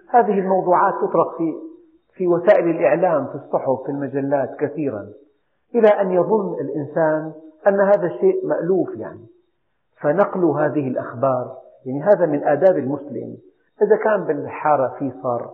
هذه 0.08 0.38
الموضوعات 0.38 0.94
تطرق 0.94 1.36
في 1.36 1.67
في 2.18 2.26
وسائل 2.26 2.70
الإعلام 2.70 3.26
في 3.26 3.34
الصحف 3.34 3.82
في 3.86 3.92
المجلات 3.92 4.56
كثيرا 4.60 5.08
إلى 5.74 5.88
أن 5.88 6.12
يظن 6.12 6.54
الإنسان 6.60 7.32
أن 7.66 7.80
هذا 7.80 8.06
الشيء 8.06 8.46
مألوف 8.46 8.88
يعني. 8.96 9.26
فنقل 10.00 10.44
هذه 10.44 10.88
الأخبار 10.88 11.56
يعني 11.86 12.02
هذا 12.02 12.26
من 12.26 12.44
آداب 12.44 12.78
المسلم. 12.78 13.36
إذا 13.82 13.96
كان 14.04 14.24
بالحارة 14.24 14.96
في 14.98 15.12
صار 15.22 15.50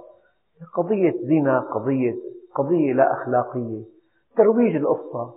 قضية 0.75 1.15
زنا 1.23 1.61
قضية 1.61 2.15
قضية 2.55 2.93
لا 2.93 3.13
أخلاقية 3.13 3.83
ترويج 4.37 4.77
القصة. 4.77 5.35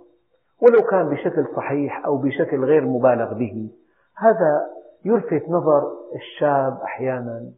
ولو 0.62 0.82
كان 0.90 1.08
بشكل 1.08 1.46
صحيح 1.56 2.06
أو 2.06 2.16
بشكل 2.16 2.64
غير 2.64 2.86
مبالغ 2.86 3.34
به 3.34 3.70
هذا 4.16 4.66
يلفت 5.04 5.48
نظر 5.48 5.92
الشاب 6.14 6.80
أحيانا. 6.84 7.50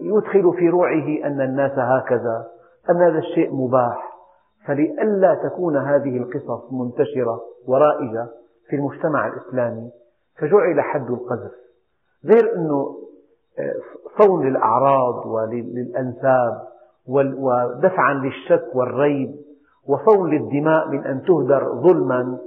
يدخل 0.00 0.52
في 0.58 0.68
روعه 0.68 1.26
أن 1.26 1.40
الناس 1.40 1.72
هكذا 1.76 2.46
أن 2.90 2.96
هذا 2.96 3.18
الشيء 3.18 3.54
مباح. 3.54 4.14
فلئلا 4.66 5.34
تكون 5.34 5.76
هذه 5.76 6.16
القصص 6.16 6.72
منتشرة 6.72 7.40
ورائجة 7.68 8.28
في 8.68 8.76
المجتمع 8.76 9.26
الإسلامي 9.26 9.90
فجعل 10.38 10.80
حد 10.80 11.10
القذف. 11.10 11.52
غير 12.24 12.56
أنه 12.56 12.96
آه، 13.58 13.74
صون 14.22 14.46
للأعراض 14.46 15.26
وللأنساب 15.26 16.62
ودفعا 17.08 18.14
للشك 18.14 18.76
والريب 18.76 19.34
وصون 19.88 20.30
للدماء 20.30 20.88
من 20.88 21.04
أن 21.04 21.22
تهدر 21.22 21.74
ظلما 21.74 22.38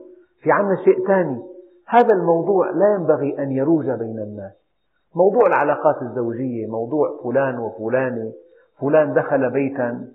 في 0.42 0.52
عنا 0.52 0.76
شيء 0.86 1.08
ثاني. 1.08 1.44
هذا 1.88 2.14
الموضوع 2.14 2.70
لا 2.70 2.96
ينبغي 3.00 3.40
أن 3.40 3.52
يروج 3.52 3.86
بين 3.86 4.20
الناس. 4.20 4.66
موضوع 5.16 5.47
العلاقات 5.47 6.01
الزوجية 6.01 6.68
موضوع 6.68 7.20
فلان 7.24 7.60
وفلانة 7.60 8.34
فلان 8.82 9.14
دخل 9.14 9.49
بيتا 9.49 10.08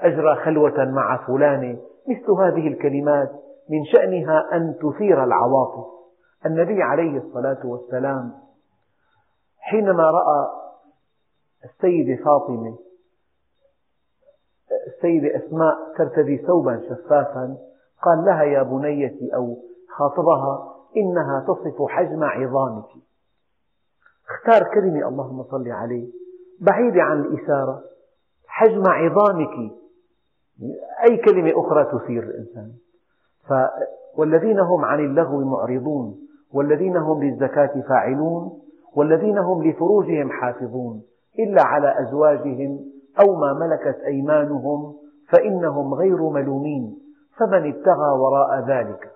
أجرى 0.00 0.36
خلوة 0.44 0.84
مع 0.84 1.26
فلانة 1.26 1.78
مثل 2.08 2.30
هذه 2.30 2.68
الكلمات 2.68 3.30
من 3.70 3.84
شأنها 3.84 4.48
أن 4.52 4.74
تثير 4.82 5.24
العواطف. 5.24 5.86
النبي 6.46 6.82
عليه 6.82 7.18
الصلاة 7.18 7.66
والسلام 7.66 8.32
حينما 9.58 10.10
رأى 10.10 10.48
السيدة 11.64 12.24
فاطمة 12.24 12.78
السيدة 14.86 15.36
أسماء 15.36 15.74
ترتدي 15.98 16.38
ثوبا 16.38 16.80
شفافا 16.88 17.56
قال 18.02 18.24
لها 18.24 18.42
يا 18.42 18.62
بنيتي 18.62 19.34
أو 19.34 19.56
خاطبها 19.96 20.74
إنها 20.96 21.44
تصف 21.48 21.82
حجم 21.88 22.24
عظامك. 22.24 22.88
اختار 24.30 24.74
كلمة 24.74 25.08
اللهم 25.08 25.42
صل 25.42 25.68
عليه. 25.68 26.08
بعيدة 26.60 27.02
عن 27.02 27.20
الإثارة 27.20 27.82
حجم 28.48 28.82
عظامك. 28.86 29.72
أي 31.08 31.16
كلمة 31.16 31.52
أخرى 31.56 31.84
تثير 31.84 32.22
الإنسان. 32.22 32.72
ف 33.48 33.52
والذين 34.18 34.60
هم 34.60 34.84
عن 34.84 35.00
اللغو 35.00 35.44
معرضون 35.44 36.18
والذين 36.54 36.96
هم 36.96 37.22
للزكاة 37.22 37.82
فاعلون 37.88 38.60
والذين 38.96 39.38
هم 39.38 39.62
لفروجهم 39.64 40.30
حافظون. 40.30 41.02
إلا 41.38 41.62
على 41.66 41.94
أزواجهم 42.00 42.80
أو 43.20 43.34
ما 43.34 43.52
ملكت 43.52 44.00
أيمانهم 44.06 44.94
فإنهم 45.28 45.94
غير 45.94 46.28
ملومين. 46.28 46.98
فمن 47.38 47.74
ابتغى 47.74 48.10
وراء 48.18 48.64
ذلك 48.68 49.10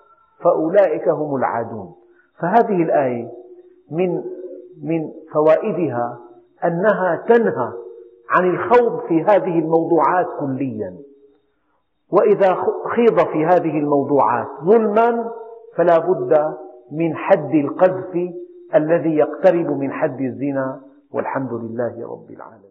فأولئك 0.45 1.09
هم 1.09 1.37
العادون. 1.37 1.95
فهذه 2.39 2.83
الآية 2.83 3.31
من 3.91 4.23
من 4.83 5.11
فوائدها 5.33 6.19
أنها 6.65 7.25
تنهى 7.29 7.73
عن 8.31 8.51
الخوض 8.51 9.01
في 9.09 9.23
هذه 9.23 9.59
الموضوعات 9.59 10.27
كليا. 10.41 10.97
وإذا 12.13 12.55
خيض 12.97 13.19
في 13.33 13.45
هذه 13.45 13.79
الموضوعات 13.79 14.47
ظلما 14.65 15.31
فلا 15.77 15.99
بد 15.99 16.55
من 16.93 17.17
حد 17.17 17.55
القذف 17.55 18.33
الذي 18.75 19.17
يقترب 19.17 19.71
من 19.71 19.93
حد 19.93 20.21
الزنا 20.21 20.81
والحمد 21.13 21.53
لله 21.53 22.13
رب 22.13 22.31
العالمين. 22.31 22.70